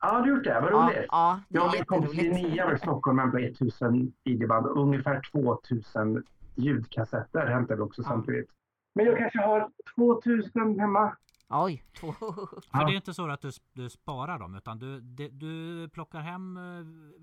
Ja, 0.00 0.08
har 0.08 0.22
du 0.22 0.30
gjort 0.34 0.44
det? 0.44 0.60
Vad 0.60 0.72
Ja, 0.72 0.86
roligt. 0.86 1.06
ja, 1.10 1.40
det 1.48 1.58
Jag 1.58 1.66
och 1.66 1.72
min 1.74 1.84
kompis 1.84 2.14
i 2.14 2.24
jätteroligt. 2.26 2.82
Stockholm 2.82 3.18
och 3.18 3.22
hämtade 3.22 3.44
1000 3.46 4.12
videoband 4.24 4.66
och 4.66 4.82
ungefär 4.82 5.20
2000 5.32 6.24
ljudkassetter 6.54 7.46
hämtade 7.46 7.76
vi 7.76 7.82
också 7.82 8.02
Ja. 8.02 8.08
samtidigt. 8.08 8.50
Men 8.94 9.06
jag 9.06 9.18
kanske 9.18 9.38
har 9.38 9.68
2000 9.94 10.80
hemma. 10.80 11.16
Oj, 11.50 11.84
två. 12.00 12.12
För 12.12 12.60
Ja. 12.72 12.84
det 12.86 12.92
är 12.92 12.96
inte 12.96 13.14
så 13.14 13.30
att 13.30 13.40
du, 13.42 13.50
du 13.72 13.90
sparar 13.90 14.38
dem 14.38 14.54
utan 14.54 14.78
du, 14.78 15.00
det, 15.00 15.28
du 15.28 15.88
plockar 15.88 16.18
hem 16.20 16.56
eh, 16.56 16.62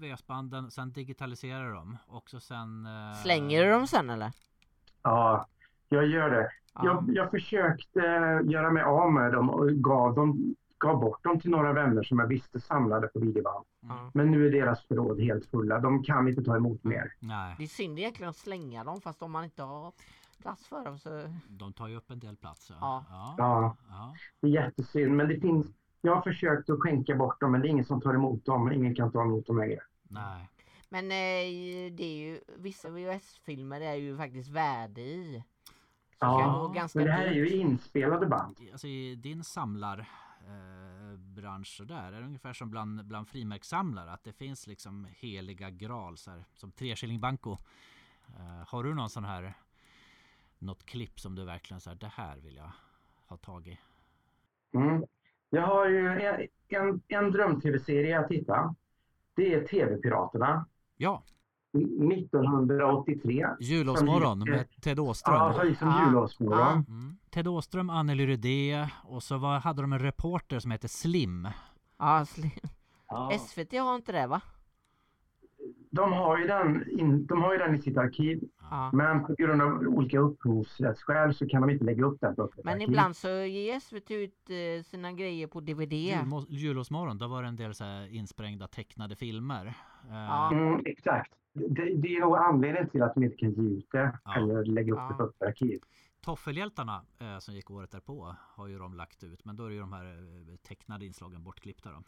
VS-banden, 0.01 0.71
sen 0.71 0.91
digitaliserar 0.91 1.73
dem 1.73 1.97
och 2.07 2.29
så 2.29 2.39
sen... 2.39 2.85
eh, 2.85 3.13
Slänger 3.23 3.63
du 3.65 3.71
dem 3.71 3.87
sen 3.87 4.09
eller? 4.09 4.31
Ja, 5.03 5.45
jag 5.89 6.05
gör 6.07 6.29
det. 6.29 6.49
Ja. 6.73 6.85
Jag, 6.85 7.05
jag 7.15 7.31
försökte 7.31 7.99
göra 8.45 8.71
mig 8.71 8.83
av 8.83 9.11
med 9.11 9.33
dem 9.33 9.49
och 9.49 9.69
gav, 9.71 10.15
dem, 10.15 10.55
gav 10.85 10.99
bort 10.99 11.23
dem 11.23 11.39
till 11.39 11.51
några 11.51 11.73
vänner 11.73 12.03
som 12.03 12.19
jag 12.19 12.27
visste 12.27 12.59
samlade 12.59 13.07
på 13.07 13.19
videoband. 13.19 13.65
Ja. 13.79 14.11
Men 14.13 14.31
nu 14.31 14.47
är 14.47 14.51
deras 14.51 14.85
förråd 14.85 15.21
helt 15.21 15.45
fulla. 15.45 15.79
De 15.79 16.03
kan 16.03 16.27
inte 16.27 16.43
ta 16.43 16.55
emot 16.55 16.83
mer. 16.83 17.13
Nej, 17.19 17.55
Det 17.57 17.63
är 17.63 17.67
synd 17.67 17.99
egentligen 17.99 18.29
att 18.29 18.35
slänga 18.35 18.83
dem 18.83 19.01
fast 19.01 19.23
om 19.23 19.31
man 19.31 19.43
inte 19.43 19.63
har 19.63 19.93
plats 20.41 20.67
för 20.67 20.85
dem 20.85 20.99
så... 20.99 21.09
de 21.47 21.73
tar 21.73 21.87
ju 21.87 21.95
upp 21.95 22.11
en 22.11 22.19
del 22.19 22.35
plats. 22.35 22.69
Ja. 22.69 23.05
Ja. 23.09 23.35
Ja, 23.37 23.75
ja. 23.89 24.15
det 24.41 24.47
är 24.47 24.51
jättesynd. 24.51 25.15
Men 25.15 25.27
det 25.27 25.39
finns... 25.39 25.67
Jag 26.01 26.15
har 26.15 26.21
försökt 26.21 26.69
att 26.69 26.79
skänka 26.79 27.15
bort 27.15 27.39
dem, 27.39 27.51
men 27.51 27.61
det 27.61 27.67
är 27.67 27.69
ingen 27.69 27.85
som 27.85 28.01
tar 28.01 28.13
emot 28.13 28.45
dem. 28.45 28.71
Ingen 28.71 28.95
kan 28.95 29.11
ta 29.11 29.21
emot 29.21 29.47
dem 29.47 29.57
längre. 29.57 29.79
Nej. 30.03 30.49
Men 30.89 31.05
eh, 31.05 31.91
det 31.95 32.03
är 32.03 32.17
ju, 32.17 32.39
vissa 32.57 32.89
VHS-filmer 32.89 33.81
är 33.81 33.95
ju 33.95 34.17
faktiskt 34.17 34.49
värde 34.49 35.01
i. 35.01 35.43
Så 36.19 36.25
Ja, 36.25 36.73
Men 36.95 37.05
det 37.05 37.11
här 37.11 37.25
är 37.25 37.33
ju 37.33 37.49
inspelade 37.49 38.25
band. 38.25 38.59
Alltså 38.71 38.87
i 38.87 39.15
din 39.15 39.43
samlar 39.43 40.07
eh, 40.47 41.17
branscher 41.17 41.85
där? 41.85 42.13
Är 42.13 42.19
det 42.19 42.25
ungefär 42.25 42.53
som 42.53 42.69
bland, 42.69 43.05
bland 43.05 43.27
frimärkssamlare? 43.27 44.11
Att 44.11 44.23
det 44.23 44.33
finns 44.33 44.67
liksom 44.67 45.07
heliga 45.11 45.69
graal 45.69 46.17
så 46.17 46.31
här, 46.31 46.45
som 46.53 46.71
treskilling 46.71 47.19
banco. 47.19 47.57
Eh, 48.27 48.67
har 48.67 48.83
du 48.83 48.93
någon 48.93 49.09
sån 49.09 49.25
här 49.25 49.53
något 50.59 50.85
klipp 50.85 51.19
som 51.19 51.35
du 51.35 51.45
verkligen 51.45 51.81
säger 51.81 51.97
det 51.97 52.11
här 52.15 52.37
vill 52.37 52.55
jag 52.55 52.71
ha 53.25 53.37
tag 53.37 53.67
i? 53.67 53.79
Mm. 54.73 55.05
Jag 55.49 55.61
har 55.61 55.89
ju 55.89 56.07
en, 56.07 56.47
en, 56.67 57.01
en 57.07 57.31
dröm-tv-serie 57.31 58.19
att 58.19 58.27
titta. 58.27 58.75
Det 59.35 59.53
är 59.53 59.67
TV-piraterna. 59.67 60.65
Ja, 60.97 61.23
1983. 61.75 63.45
Julovsmorgon 63.59 64.39
Som 64.39 64.47
gick, 64.47 64.55
med 64.55 64.81
Ted 64.81 64.99
Åström. 64.99 65.35
Ja, 65.35 65.53
som 65.53 65.75
som 65.75 65.87
Ja. 65.87 66.05
julovsmorgon. 66.07 66.85
Mm. 66.87 67.17
Ted 67.29 67.47
Åström, 67.47 67.89
Anneli 67.89 68.25
Rydé 68.27 68.87
och 69.03 69.23
så 69.23 69.37
var, 69.37 69.59
hade 69.59 69.81
de 69.81 69.93
en 69.93 69.99
reporter 69.99 70.59
som 70.59 70.71
heter 70.71 70.87
Slim. 70.87 71.47
Ja, 71.99 72.23
sli- 72.27 72.59
Ja. 73.09 73.31
SVT 73.39 73.73
har 73.77 73.95
inte 73.95 74.11
det 74.11 74.27
va? 74.27 74.41
De, 75.91 76.13
har 76.13 76.37
ju 76.37 76.47
den, 76.47 76.89
in, 76.99 77.25
de 77.25 77.41
har 77.41 77.51
ju 77.53 77.57
den 77.59 77.75
i 77.75 77.79
sitt 77.81 77.97
arkiv, 77.97 78.43
men 78.93 79.25
på 79.25 79.35
grund 79.37 79.61
av 79.61 79.69
olika 79.69 80.19
upphovsrättsskäl 80.19 81.33
så 81.33 81.47
kan 81.47 81.61
de 81.61 81.69
inte 81.69 81.85
lägga 81.85 82.05
upp 82.05 82.17
den 82.21 82.35
på 82.35 82.49
Men 82.63 82.73
arkiv. 82.73 82.89
ibland 82.89 83.15
så 83.15 83.27
ger 83.29 83.79
SVT 83.79 84.11
ut 84.11 84.49
eh, 84.49 84.83
sina 84.83 85.11
grejer 85.11 85.47
på 85.47 85.59
DVD. 85.61 85.93
Julovsmorgon, 86.49 87.17
då 87.17 87.27
var 87.27 87.41
det 87.41 87.47
en 87.47 87.55
del 87.55 87.73
så 87.75 87.83
här 87.83 88.13
insprängda 88.15 88.67
tecknade 88.67 89.15
filmer. 89.15 89.65
Eh, 89.65 89.73
Ja. 90.15 90.51
Mm, 90.51 90.81
exakt. 90.85 91.33
Det, 91.57 91.93
det 91.95 92.15
är 92.15 92.21
nog 92.21 92.37
anledningen 92.37 92.89
till 92.89 93.01
att 93.03 93.13
de 93.13 93.23
inte 93.23 93.37
kan 93.37 93.51
ge 93.51 93.61
ut 93.77 93.87
det 93.91 94.19
Ja. 94.25 94.35
eller 94.37 94.65
lägga 94.65 94.93
upp 94.93 94.99
Ja. 94.99 95.07
det 95.09 95.13
på 95.15 95.23
öppet 95.23 95.41
arkiv. 95.47 95.79
Toffelhjältarna 96.21 97.01
eh, 97.19 97.37
som 97.39 97.53
gick 97.53 97.71
året 97.71 97.91
därpå 97.91 98.35
har 98.39 98.67
ju 98.67 98.79
de 98.79 98.93
lagt 98.93 99.23
ut. 99.23 99.45
Men 99.45 99.55
då 99.55 99.63
är 99.65 99.67
det 99.69 99.73
ju 99.75 99.79
de 99.81 99.93
här 99.93 100.05
eh, 100.05 100.55
tecknade 100.67 101.05
inslagen 101.05 101.43
bortklippta 101.43 101.89
då. 101.91 102.03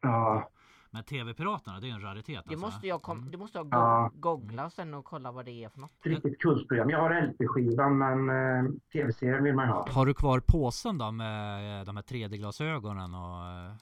Ja, 0.00 0.50
Men 0.90 1.04
TV-piraterna, 1.04 1.80
det 1.80 1.88
är 1.90 1.92
en 1.94 2.00
raritet 2.00 2.44
Det 2.44 2.50
alltså. 2.50 2.66
måste 2.66 2.86
jag, 2.86 3.02
kom, 3.02 3.18
Mm. 3.18 3.30
det 3.30 3.38
måste 3.38 3.58
jag 3.58 3.68
Ja. 3.70 4.10
go- 4.14 4.36
googla 4.36 4.70
sen 4.70 4.94
och 4.94 5.04
kolla 5.04 5.32
vad 5.32 5.44
det 5.44 5.64
är 5.64 5.68
för 5.68 5.80
något. 5.80 5.90
ett 6.00 6.06
riktigt 6.06 6.38
kultprogram. 6.40 6.90
Jag 6.90 6.98
har 7.00 7.22
LP-skivan 7.22 7.98
men 7.98 8.28
eh, 8.30 8.70
tv-serien 8.92 9.44
vill 9.44 9.54
man 9.54 9.68
ha. 9.68 9.88
Har 9.90 10.06
du 10.06 10.14
kvar 10.14 10.40
påsen 10.46 10.98
då 10.98 11.10
med 11.12 11.80
eh, 11.80 11.84
de 11.86 11.96
här 11.96 12.02
3D-glasögonen 12.02 13.14
och... 13.14 13.46
eh, 13.70 13.74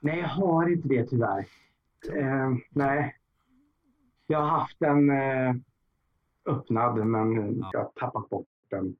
Nej, 0.00 0.18
jag 0.20 0.28
har 0.28 0.72
inte 0.72 0.88
det 0.88 1.06
tyvärr. 1.06 1.46
Eh, 2.16 2.50
nej. 2.70 3.16
Jag 4.30 4.38
har 4.40 4.48
haft 4.48 4.78
den 4.78 5.10
eh, 5.10 5.54
öppnad 6.44 7.06
men 7.06 7.56
Ja. 7.58 7.70
jag 7.72 7.80
har 7.80 7.90
tappat 7.90 8.28
bort 8.30 8.46
den. 8.68 8.96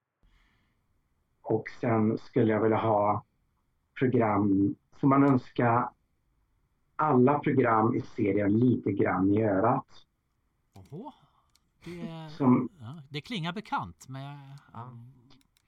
Och 1.42 1.64
sen 1.80 2.18
skulle 2.18 2.52
jag 2.52 2.60
vilja 2.62 2.76
ha 2.76 3.24
program, 3.98 4.74
får 5.00 5.08
man 5.08 5.24
önska 5.24 5.92
alla 6.96 7.38
program 7.38 7.94
i 7.94 8.00
serien 8.00 8.58
lite 8.58 8.92
grann 8.92 9.30
i 9.34 9.42
örat. 9.42 9.86
Oho. 10.74 11.12
Det, 11.84 12.30
Som- 12.30 12.68
ja, 12.80 13.02
det 13.10 13.20
klingar 13.20 13.52
bekant 13.52 14.08
men. 14.08 14.38
Ja. 14.72 14.88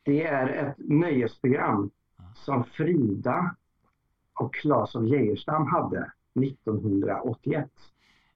Det 0.03 0.27
är 0.27 0.47
ett 0.49 0.77
nöjesprogram 0.79 1.91
som 2.35 2.65
Frida 2.65 3.57
och 4.35 4.55
Claes 4.55 4.97
av 4.97 5.07
Geijerstam 5.07 5.67
hade 5.67 6.13
1981. 6.35 7.71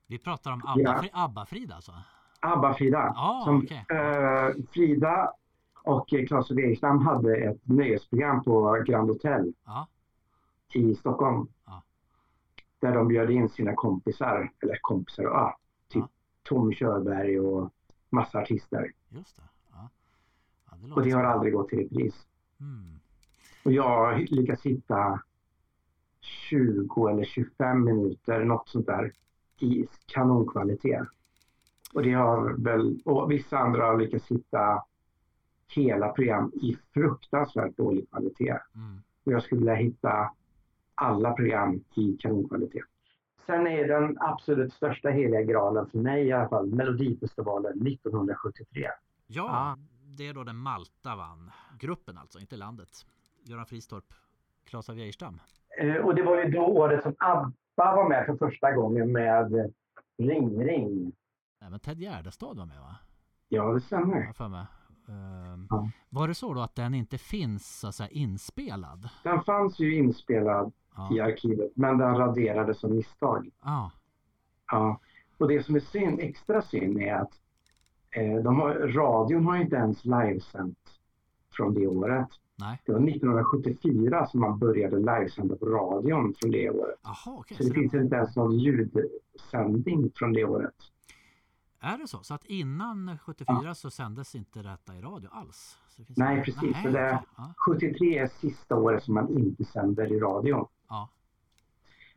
Vi 0.06 0.18
pratar 0.18 0.52
om 0.52 0.62
Ja. 0.64 0.72
Abba, 0.98 1.08
Abba-Frida 1.12 1.74
alltså? 1.74 1.92
ABBA-Frida. 2.40 3.14
Som, 3.44 3.56
okej. 3.64 3.84
eh, 3.90 4.54
Frida 4.72 5.32
och 5.84 6.12
eh, 6.14 6.26
Claes 6.26 6.50
av 6.50 6.56
Geijerstam 6.60 7.06
hade 7.06 7.36
ett 7.36 7.60
nöjesprogram 7.68 8.42
på 8.44 8.82
Grand 8.86 9.10
Hotel 9.10 9.52
Ja. 9.64 9.88
i 10.74 10.94
Stockholm. 10.94 11.48
Ja. 11.66 11.82
Där 12.80 12.94
de 12.94 13.08
bjöd 13.08 13.30
in 13.30 13.48
sina 13.48 13.74
kompisar, 13.74 14.52
eller 14.62 14.78
kompisar, 14.80 15.22
ja, 15.24 15.58
typ 15.88 16.00
Ja. 16.02 16.08
Tom 16.42 16.72
Körberg 16.72 17.40
och 17.40 17.70
massa 18.10 18.38
artister. 18.38 18.92
Just 19.08 19.36
det. 19.36 19.42
Ja. 19.72 19.88
Det 20.76 20.92
Och 20.92 21.02
det 21.02 21.10
har 21.10 21.24
aldrig 21.24 21.52
gått 21.52 21.68
till 21.68 21.78
repris. 21.78 22.26
Mm. 22.60 22.98
Och 23.64 23.72
jag 23.72 24.30
lyckas 24.30 24.62
hitta 24.66 25.20
20 26.20 27.08
eller 27.08 27.24
25 27.24 27.84
minuter, 27.84 28.44
något 28.44 28.68
sånt 28.68 28.86
där, 28.86 29.12
i 29.62 29.86
kanonkvalitet. 30.06 31.08
Och 31.94 32.02
det 32.02 32.12
har 32.12 32.52
väl, 32.64 33.00
och 33.04 33.30
vissa 33.30 33.58
andra 33.58 33.84
har 33.84 33.98
lyckats 33.98 34.30
hitta 34.30 34.82
hela 35.74 36.08
program 36.08 36.52
i 36.54 36.76
fruktansvärt 36.94 37.76
dålig 37.76 38.10
kvalitet. 38.10 38.58
Mm. 38.74 39.02
Och 39.24 39.32
jag 39.32 39.42
skulle 39.42 39.58
vilja 39.58 39.74
hitta 39.74 40.30
alla 40.94 41.32
program 41.32 41.80
i 41.94 42.16
kanonkvalitet. 42.20 42.84
Sen 43.46 43.66
är 43.66 43.88
den 43.88 44.16
absolut 44.20 44.72
största 44.72 45.08
heliga 45.08 45.42
graalen 45.42 45.86
för 45.90 45.98
mig 45.98 46.26
i 46.26 46.32
alla 46.32 46.48
fall 46.48 46.66
Melodifestivalen 46.66 47.86
1973. 47.86 48.86
Ja, 49.26 49.76
det 50.04 50.28
är 50.28 50.34
då 50.34 50.44
den 50.44 50.56
Malta 50.56 51.16
vann. 51.16 51.50
Gruppen 51.78 52.18
alltså, 52.18 52.38
inte 52.38 52.56
landet. 52.56 53.06
Göran 53.44 53.66
Fristorp, 53.66 54.14
Claes 54.64 54.88
av 54.88 54.98
Geijerstam. 54.98 55.40
Eh, 55.78 55.96
och 55.96 56.14
det 56.14 56.22
var 56.22 56.36
ju 56.44 56.50
då 56.50 56.66
året 56.66 57.02
som 57.02 57.14
ABBA 57.18 57.52
var 57.96 58.08
med 58.08 58.26
för 58.26 58.36
första 58.36 58.72
gången 58.72 59.12
med 59.12 59.72
Ring 60.18 60.64
Ring. 60.64 61.12
Även 61.66 61.80
Ted 61.80 61.98
Gärdestad 62.00 62.56
var 62.56 62.66
med 62.66 62.80
va? 62.80 62.96
Ja, 63.48 63.72
det 63.72 63.80
stämmer. 63.80 64.32
jag 64.38 64.50
mig. 64.50 64.66
Ehm, 65.08 65.66
Ja. 65.70 65.90
Var 66.08 66.28
det 66.28 66.34
så 66.34 66.54
då 66.54 66.60
att 66.60 66.74
den 66.74 66.94
inte 66.94 67.18
finns 67.18 67.80
så 67.80 67.92
säga, 67.92 68.08
inspelad? 68.08 69.08
Den 69.24 69.42
fanns 69.44 69.78
ju 69.80 69.96
inspelad 69.96 70.68
i 70.68 71.16
Ja. 71.16 71.24
arkivet, 71.24 71.70
men 71.74 71.98
den 71.98 72.16
raderades 72.16 72.78
som 72.80 72.96
misstag. 72.96 73.50
Ah, 73.60 73.90
Ja. 74.72 75.00
Och 75.38 75.48
det 75.48 75.62
som 75.62 75.74
är 75.74 75.80
synd, 75.80 76.20
extra 76.20 76.62
synd 76.62 76.98
är 76.98 77.14
att 77.14 77.32
eh, 78.10 78.36
de 78.42 78.60
har, 78.60 78.74
radion 78.74 79.46
har 79.46 79.56
inte 79.56 79.76
ens 79.76 80.04
livesänt 80.04 80.78
från 81.56 81.74
det 81.74 81.86
året. 81.86 82.28
Nej. 82.58 82.82
Det 82.86 82.92
var 82.92 83.00
1974 83.08 84.26
som 84.26 84.40
man 84.40 84.58
började 84.58 84.96
livesända 84.98 85.56
på 85.56 85.66
radion 85.66 86.34
från 86.40 86.50
det 86.50 86.70
året. 86.70 86.98
Jaha, 87.02 87.36
okej. 87.38 87.56
Så 87.56 87.62
det 87.62 87.68
så 87.68 87.74
finns 87.74 87.92
det- 87.92 87.98
inte 88.02 88.16
ens 88.16 88.36
någon 88.36 88.58
ljudsändning 88.58 90.10
från 90.14 90.32
det 90.32 90.44
året. 90.44 90.74
Är 91.80 91.98
det 91.98 92.08
så? 92.08 92.22
Så 92.22 92.34
att 92.34 92.44
innan 92.44 93.18
74 93.18 93.74
så 93.74 93.90
sändes 93.90 94.34
inte 94.34 94.62
detta 94.62 94.94
i 94.96 95.00
radio 95.00 95.28
alls? 95.32 95.78
Det 95.96 96.04
Nej, 96.16 96.32
ingen- 96.32 96.44
precis. 96.44 96.76
Nej, 96.84 96.92
det-. 96.92 97.22
Ja, 97.36 97.54
73 97.56 98.18
är 98.18 98.26
sista 98.26 98.76
året 98.76 99.02
som 99.04 99.14
man 99.14 99.28
inte 99.38 99.64
sänder 99.64 100.12
i 100.12 100.18
radion. 100.20 100.66
ja. 100.88 101.08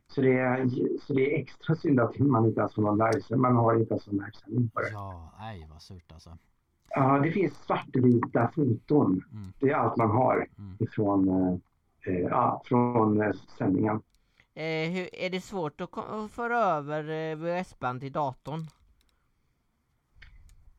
Så 0.06 0.20
det, 0.20 0.38
är, 0.38 0.68
så 1.00 1.14
det 1.14 1.34
är 1.36 1.40
extra 1.40 1.74
synd 1.76 2.00
att 2.00 2.18
man 2.18 2.46
inte 2.46 2.60
ens 2.60 2.76
har 2.76 2.82
någon 2.82 2.98
livesändning. 2.98 3.40
Man 3.42 3.56
har 3.56 3.74
inte 3.74 3.94
ens 3.94 4.06
någon 4.06 4.16
livesändning 4.16 4.68
på 4.70 4.80
det. 4.80 4.90
ja, 4.90 5.34
nej 5.38 5.66
vad 5.70 5.82
surt 5.82 6.12
alltså. 6.12 6.30
Ja, 6.94 7.18
det 7.18 7.32
finns 7.32 7.54
svartvita 7.54 8.50
foton. 8.54 9.24
Mm. 9.32 9.52
Det 9.60 9.70
är 9.70 9.74
allt 9.74 9.96
man 9.96 10.10
har 10.10 10.46
Mm. 10.58 10.76
ifrån, 10.80 11.28
eh, 11.28 12.14
eh, 12.14 12.20
ja, 12.20 12.62
från 12.64 13.20
eh, 13.20 13.32
sändningen. 13.58 14.02
Eh, 14.54 14.90
hur, 14.90 15.14
är 15.14 15.30
det 15.30 15.40
svårt 15.40 15.80
att, 15.80 15.90
föra 16.30 16.58
över 16.58 17.30
eh, 17.30 17.36
VHS-band 17.36 18.00
till 18.00 18.12
datorn? 18.12 18.66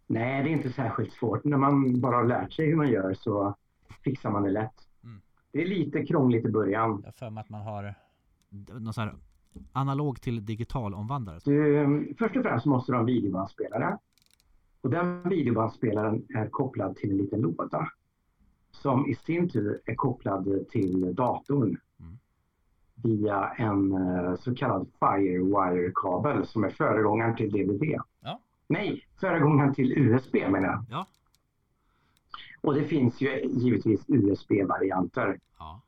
Nej, 0.08 0.44
det 0.44 0.50
är 0.50 0.51
inte 0.51 0.72
särskilt 0.72 1.13
svårt. 1.13 1.44
När 1.44 1.58
man 1.58 2.01
bara 2.01 2.15
har 2.15 2.24
lärt 2.24 2.53
sig 2.53 2.65
hur 2.65 2.75
man 2.75 2.89
gör 2.89 3.13
så 3.13 3.56
fixar 4.03 4.32
man 4.32 4.44
det 4.44 4.50
lätt. 4.50 4.88
Mm. 5.03 5.22
Det 5.51 5.62
är 5.62 5.68
lite 5.68 6.06
krångligt 6.06 6.46
i 6.46 6.50
början. 6.51 7.01
Jag 7.06 7.15
för 7.15 7.30
mig 7.30 7.41
att 7.41 7.50
man 7.50 7.62
har 7.62 7.96
någon 8.80 8.94
sån 8.94 9.03
här 9.03 9.13
analog 9.72 10.22
till 10.22 10.46
digital 10.46 10.94
omvandlare. 10.94 11.39
Du, 11.46 12.15
först 12.20 12.36
och 12.36 12.44
främst 12.44 12.65
måste 12.65 12.91
du 12.91 12.96
ha 12.96 13.00
en 13.00 13.06
videobandspelare. 13.06 13.98
Och 14.81 14.89
den 14.89 15.29
videobandspelaren 15.29 16.25
är 16.35 16.50
kopplad 16.50 16.95
till 16.95 17.11
en 17.11 17.17
liten 17.17 17.41
låda. 17.41 17.88
Som 18.71 19.07
i 19.07 19.15
sin 19.15 19.50
tur 19.50 19.81
är 19.85 19.95
kopplad 19.95 20.69
till 20.69 21.15
datorn. 21.15 21.77
Mm. 22.00 22.17
Via 22.95 23.47
en 23.47 23.91
eh, 23.91 24.35
så 24.35 24.55
kallad 24.55 24.88
Firewire-kabel 25.00 26.45
som 26.45 26.63
är 26.63 26.69
föregångaren 26.69 27.35
till 27.35 27.51
DVD. 27.51 28.01
Ja. 28.21 28.39
Nej, 28.67 29.07
föregångaren 29.19 29.73
till 29.73 29.97
USB 29.97 30.35
menar 30.35 30.67
jag. 30.67 30.85
Ja. 30.89 31.07
Och 32.61 32.73
det 32.73 32.83
finns 32.83 33.21
ju 33.21 33.41
givetvis 33.45 34.05
USB-varianter. 34.07 35.39
Ja. 35.59 35.81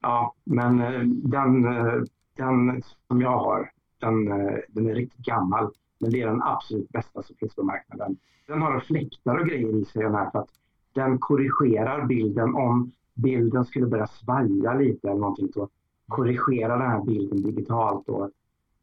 Ja, 0.00 0.34
men 0.44 0.80
eh, 0.80 1.00
den, 1.04 1.64
eh, 1.64 2.02
den 2.36 2.82
som 3.08 3.20
jag 3.20 3.38
har, 3.38 3.70
den, 3.98 4.24
den 4.68 4.88
är 4.88 4.94
riktigt 4.94 5.26
gammal. 5.26 5.72
Men 6.00 6.10
det 6.10 6.22
är 6.22 6.26
den 6.26 6.42
absolut 6.42 6.88
bästa 6.88 7.22
som 7.22 7.36
finns 7.36 7.54
på 7.54 7.62
marknaden. 7.62 8.16
Den 8.46 8.62
har 8.62 8.80
fläktar 8.80 9.38
och 9.38 9.46
grejer 9.46 9.74
i 9.74 9.84
sig 9.84 10.02
den 10.02 10.14
här 10.14 10.30
för 10.30 10.38
att 10.38 10.50
den 10.92 11.18
korrigerar 11.18 12.06
bilden 12.06 12.54
om 12.54 12.92
bilden 13.14 13.64
skulle 13.64 13.86
börja 13.86 14.06
svaja 14.06 14.74
lite 14.74 15.08
eller 15.08 15.20
någonting. 15.20 15.48
Så 15.52 15.68
korrigerar 16.08 16.78
den 16.78 16.90
här 16.90 17.04
bilden 17.04 17.42
digitalt 17.42 18.08
och 18.08 18.30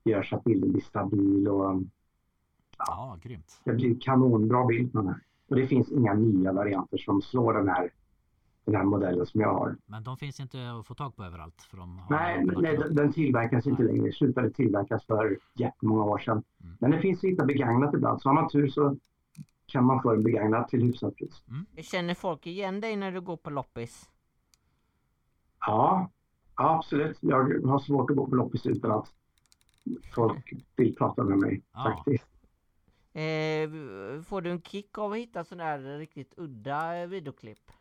gör 0.03 0.23
så 0.23 0.35
att 0.35 0.43
bilden 0.43 0.71
blir 0.71 0.81
stabil 0.81 1.47
och 1.47 1.81
ja, 2.77 3.17
grymt. 3.21 3.61
det 3.63 3.73
blir 3.73 3.99
kanonbra 3.99 4.65
bild 4.65 4.91
på 4.91 4.97
den 4.97 5.07
här. 5.07 5.21
Och 5.49 5.55
det 5.55 5.67
finns 5.67 5.91
inga 5.91 6.13
nya 6.13 6.53
varianter 6.53 6.97
som 6.97 7.21
slår 7.21 7.53
den 7.53 7.69
här 7.69 7.89
den 8.71 8.75
här 8.75 8.83
modellen 8.83 9.25
som 9.25 9.41
jag 9.41 9.53
har. 9.53 9.75
Men 9.85 10.03
de 10.03 10.17
finns 10.17 10.39
inte 10.39 10.71
att 10.71 10.87
få 10.87 10.93
tag 10.93 11.15
på 11.15 11.23
överallt. 11.23 11.61
För 11.61 11.77
de 11.77 11.99
har 11.99 12.15
Nej, 12.17 12.45
nej 12.45 12.77
den- 12.77 12.95
den 12.95 13.13
tillverkas 13.13 13.67
inte 13.67 13.83
längre. 13.83 14.11
Slutade 14.11 14.49
tillverkas 14.51 15.05
för 15.05 15.37
jättemånga 15.53 16.03
år 16.03 16.17
sedan. 16.19 16.43
Mm. 16.63 16.77
Men 16.79 16.91
det 16.91 16.99
finns 17.01 17.19
att 17.23 17.29
hitta 17.29 17.45
begagnat 17.45 17.93
ibland. 17.93 18.21
Så 18.21 18.29
har 18.29 18.33
man 18.33 18.49
tur 18.49 18.67
så 18.67 18.97
kan 19.65 19.83
man 19.85 20.01
få 20.01 20.11
en 20.13 20.23
begagnat 20.23 20.69
till 20.69 20.81
hyfsat 20.83 21.15
pris. 21.15 21.43
Känner 21.77 22.13
folk 22.13 22.47
igen 22.47 22.81
dig 22.81 22.95
när 22.95 23.11
du 23.11 23.21
går 23.21 23.37
på 23.37 23.49
loppis? 23.49 24.09
Ja, 25.59 26.09
absolut. 26.55 27.17
Jag 27.21 27.65
har 27.67 27.79
svårt 27.79 28.09
att 28.09 28.17
gå 28.17 28.27
på 28.27 28.35
loppis 28.35 28.65
utan 28.65 28.91
att 28.91 29.07
folk 30.15 30.53
vill 30.75 30.95
prata 30.95 31.23
med 31.23 31.37
mig 31.37 31.61
Ja. 31.73 31.83
faktiskt. 31.83 32.27
Eh, 33.13 34.21
får 34.23 34.41
du 34.41 34.51
en 34.51 34.61
kick 34.61 34.97
av 34.97 35.11
att 35.11 35.17
hitta 35.17 35.43
sådana 35.43 35.77
där 35.77 35.97
riktigt 35.97 36.33
udda 36.37 37.05
videoklipp? 37.05 37.71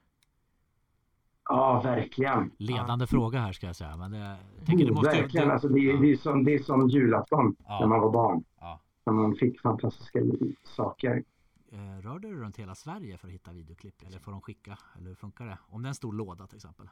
Ja, 1.48 1.80
verkligen. 1.84 2.50
Ledande 2.58 3.06
fråga 3.06 3.38
här 3.38 3.52
ska 3.52 3.66
jag 3.66 3.76
säga. 3.76 3.96
Men 3.96 4.10
det, 4.10 4.36
jag 4.58 4.66
tänker 4.66 4.84
det 4.86 4.92
måste 4.92 5.16
ju- 5.16 5.22
verkligen. 5.22 5.46
det- 5.48 5.52
Alltså, 5.54 5.68
det, 5.68 5.80
är- 5.80 5.98
det, 6.00 6.12
är 6.12 6.16
som, 6.16 6.44
det 6.44 6.54
är 6.54 6.58
som 6.58 6.88
julafton 6.88 7.56
Ja. 7.58 7.80
när 7.80 7.86
man 7.86 8.00
var 8.00 8.12
barn. 8.12 8.44
Ja. 8.60 8.80
När 9.06 9.12
man 9.12 9.34
fick 9.34 9.60
fantastiska 9.60 10.20
saker. 10.64 11.24
Eh, 11.72 12.02
Rör 12.02 12.18
du 12.18 12.28
dig 12.28 12.32
runt 12.40 12.56
hela 12.56 12.74
Sverige 12.74 13.16
för 13.18 13.26
att 13.28 13.34
hitta 13.34 13.52
videoklipp? 13.52 14.02
Eller 14.06 14.18
får 14.18 14.32
de 14.32 14.40
skicka? 14.40 14.78
Eller 14.98 15.08
hur 15.08 15.14
funkar 15.14 15.46
det? 15.46 15.58
Om 15.68 15.82
det 15.82 15.86
är 15.86 15.88
en 15.88 15.94
stor 15.94 16.12
låda 16.12 16.46
till 16.46 16.56
exempel. 16.56 16.88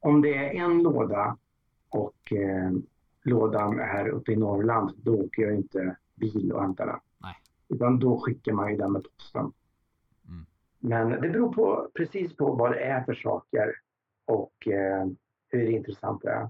Om 0.00 0.22
det 0.22 0.34
är 0.58 0.64
en 0.64 0.82
låda 0.82 1.36
och 1.88 2.32
eh, 2.32 2.70
lådan 3.22 3.78
är 3.80 4.08
uppe 4.08 4.32
i 4.32 4.36
Norrland, 4.36 4.90
då 5.02 5.14
åker 5.14 5.42
jag 5.42 5.54
inte 5.56 5.96
bil 6.14 6.52
och 6.52 6.62
hämtar 6.62 6.86
den. 6.86 6.98
Nej. 7.18 7.34
Utan 7.68 7.98
då 7.98 8.20
skickar 8.20 8.52
man 8.52 8.70
ju 8.70 8.76
den 8.76 8.92
med 8.92 9.02
posten. 9.16 9.52
Men 10.82 11.10
det 11.10 11.28
beror 11.28 11.52
på, 11.52 11.88
precis 11.94 12.36
på 12.36 12.52
vad 12.54 12.72
det 12.72 12.80
är 12.80 13.04
för 13.04 13.14
saker 13.14 13.74
och 14.26 14.68
eh, 14.68 15.06
hur 15.48 15.70
intressant 15.70 16.22
det 16.22 16.30
är. 16.30 16.46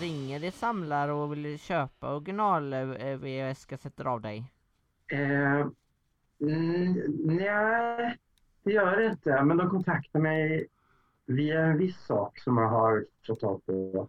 Ringer 0.00 0.40
det 0.40 0.50
samlare 0.50 1.12
och 1.12 1.32
vill 1.32 1.58
köpa 1.58 2.14
original 2.14 2.72
eh, 2.72 3.18
VHS-kassetter 3.18 4.04
av 4.04 4.20
dig? 4.20 4.52
Eh, 5.12 5.66
nej, 7.24 8.16
det 8.62 8.72
gör 8.72 8.96
det 8.96 9.06
inte. 9.06 9.42
Men 9.44 9.56
de 9.56 9.70
kontaktar 9.70 10.20
mig 10.20 10.66
via 11.26 11.60
en 11.60 11.78
viss 11.78 12.06
sak 12.06 12.38
som 12.38 12.56
jag 12.56 12.68
har 12.68 13.06
fått 13.26 13.40
tag 13.40 13.66
på. 13.66 14.08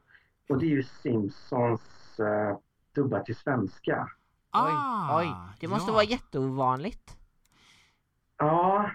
Och 0.50 0.60
det 0.60 0.66
är 0.66 0.70
ju 0.70 0.84
Simpsons 0.84 2.20
eh, 2.20 2.58
dubbat 2.96 3.26
till 3.26 3.36
svenska. 3.36 4.10
Oj, 4.54 4.72
Ah, 4.74 5.20
oj, 5.20 5.28
det 5.60 5.68
måste 5.68 5.90
ja. 5.92 5.94
vara 5.94 6.04
jätteovanligt. 6.04 7.18
Ja, 8.38 8.92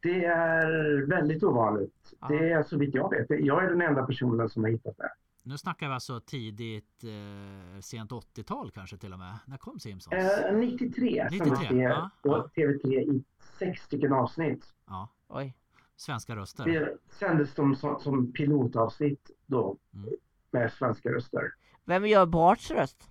det 0.00 0.24
är 0.24 1.06
väldigt 1.06 1.42
ovanligt. 1.42 2.14
Ja. 2.20 2.28
Det 2.28 2.50
är 2.50 2.62
så 2.62 2.78
vitt 2.78 2.94
jag 2.94 3.10
vet. 3.10 3.26
Jag 3.44 3.64
är 3.64 3.68
den 3.68 3.82
enda 3.82 4.06
personen 4.06 4.48
som 4.48 4.64
har 4.64 4.70
hittat 4.70 4.96
det. 4.96 5.10
Nu 5.44 5.58
snackar 5.58 5.88
vi 5.88 5.94
alltså 5.94 6.20
tidigt, 6.20 7.04
eh, 7.04 7.80
sent 7.80 8.10
80-tal 8.12 8.70
kanske 8.70 8.96
till 8.96 9.12
och 9.12 9.18
med. 9.18 9.38
När 9.46 9.56
kom 9.56 9.78
Simpsons? 9.80 10.14
Eh, 10.14 10.56
93 10.56 11.28
93, 11.30 11.38
sändes 11.38 11.68
det 11.68 11.74
ja, 11.76 12.10
på 12.22 12.28
ja. 12.28 12.48
TV3 12.62 13.00
i 13.00 13.24
sex 13.58 13.82
stycken 13.82 14.12
avsnitt. 14.12 14.74
Ja, 14.86 15.08
Oj. 15.28 15.54
Svenska 16.02 16.36
röster. 16.36 16.64
Det 16.64 16.96
sändes 17.10 17.54
de 17.54 17.76
som, 17.76 18.00
som 18.00 18.32
pilotavsnitt 18.32 19.30
då 19.46 19.76
Mm. 19.94 20.10
med 20.50 20.72
svenska 20.72 21.08
röster. 21.12 21.42
Vem 21.84 22.06
gör 22.06 22.26
Barts 22.26 22.70
röst? 22.70 23.08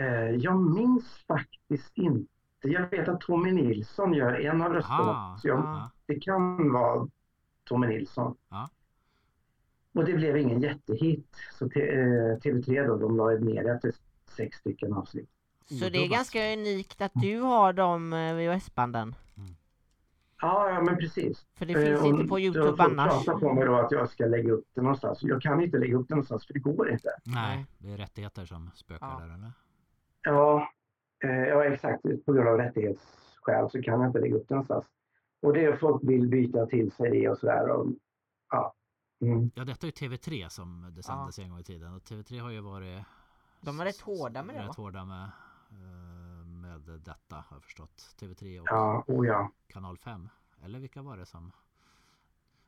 Eh, 0.00 0.06
jag 0.30 0.60
minns 0.60 1.04
faktiskt 1.26 1.92
inte. 1.98 2.28
Jag 2.62 2.90
vet 2.90 3.08
att 3.08 3.20
Tommy 3.20 3.52
Nilsson 3.52 4.14
gör 4.14 4.32
en 4.34 4.62
av 4.62 4.72
rösterna. 4.72 4.98
Aha, 4.98 5.38
Så 5.38 5.48
jag, 5.48 5.58
ah. 5.58 5.90
Det 6.06 6.20
kan 6.20 6.72
vara 6.72 7.08
Tommy 7.64 7.86
Nilsson. 7.86 8.36
Ja. 8.48 8.68
Och 9.94 10.04
det 10.04 10.12
blev 10.12 10.36
ingen 10.36 10.60
jättehit. 10.60 11.36
Så 11.58 11.68
te, 11.68 11.80
eh, 11.80 12.36
TV3 12.38 12.86
då, 12.86 12.96
de 12.96 13.16
la 13.16 13.24
ner 13.30 13.64
det 13.64 13.70
efter 13.72 13.92
sex 14.36 14.56
stycken 14.58 14.92
avsnitt. 14.92 15.30
Så 15.64 15.88
det 15.88 16.04
är 16.04 16.08
ganska 16.08 16.52
unikt 16.52 17.00
att 17.00 17.12
du 17.14 17.40
har 17.40 17.72
de 17.72 18.12
eh, 18.12 18.34
VHS-banden. 18.34 19.14
Ja, 20.42 20.70
ja 20.70 20.80
men 20.82 20.96
precis. 20.96 21.46
För 21.54 21.66
det 21.66 21.74
finns 21.74 22.00
Eh, 22.00 22.06
inte 22.06 22.24
på 22.24 22.40
Youtube 22.40 22.82
annars. 22.82 23.24
prata 23.24 23.38
på 23.40 23.52
mig 23.54 23.64
då 23.64 23.74
att 23.74 23.92
jag 23.92 24.08
ska 24.10 24.26
lägga 24.26 24.52
upp 24.52 24.64
det 24.74 24.82
någonstans. 24.82 25.18
Jag 25.22 25.42
kan 25.42 25.60
inte 25.62 25.78
lägga 25.78 25.96
upp 25.96 26.08
det 26.08 26.14
någonstans 26.14 26.46
för 26.46 26.54
det 26.54 26.60
går 26.60 26.90
inte. 26.90 27.08
Nej, 27.24 27.66
det 27.78 27.92
är 27.92 27.96
rättigheter 27.96 28.44
som 28.44 28.70
spökar 28.74 29.06
Ja. 29.06 29.18
där 29.26 29.34
eller? 29.34 29.52
Ja, 30.22 30.68
eh, 31.24 31.30
ja 31.30 31.64
exakt. 31.64 32.02
På 32.26 32.32
grund 32.32 32.48
av 32.48 32.56
rättighetsskäl 32.58 33.70
så 33.70 33.82
kan 33.82 34.00
jag 34.00 34.06
inte 34.08 34.18
lägga 34.20 34.34
upp 34.36 34.48
det 34.48 34.54
någonstans. 34.54 34.84
Och 35.42 35.52
det 35.52 35.64
är 35.64 35.76
folk 35.76 36.02
vill 36.04 36.28
byta 36.28 36.66
till 36.66 36.92
sig 36.92 37.10
det 37.10 37.28
och 37.28 37.38
sådär. 37.38 37.68
Och, 37.70 37.86
ja. 38.50 38.74
Mm. 39.20 39.50
Ja, 39.54 39.64
detta 39.64 39.86
är 39.86 39.88
ju 40.02 40.08
TV3 40.08 40.48
som 40.48 40.92
det 40.96 41.02
sändes 41.02 41.38
en 41.38 41.50
gång 41.50 41.58
i 41.58 41.64
tiden. 41.64 41.94
Och 41.94 42.02
TV3 42.02 42.40
har 42.40 42.50
ju 42.50 42.60
varit... 42.60 43.04
De 43.60 43.80
är 43.80 43.84
rätt 43.84 44.00
hårda 44.00 44.42
med 44.42 44.54
det, 44.54 44.60
Rätt 44.60 44.66
va? 44.68 44.74
hårda 44.76 45.04
med, 45.04 45.30
med 46.86 47.00
detta 47.00 47.36
har 47.36 47.56
jag 47.56 47.62
förstått. 47.62 48.16
TV3 48.20 48.60
och 48.60 48.66
Ja, 48.70 49.04
oh 49.06 49.26
ja. 49.26 49.52
Kanal 49.66 49.98
5. 49.98 50.28
Eller 50.64 50.78
vilka 50.78 51.02
var 51.02 51.16
det 51.16 51.26
som 51.26 51.52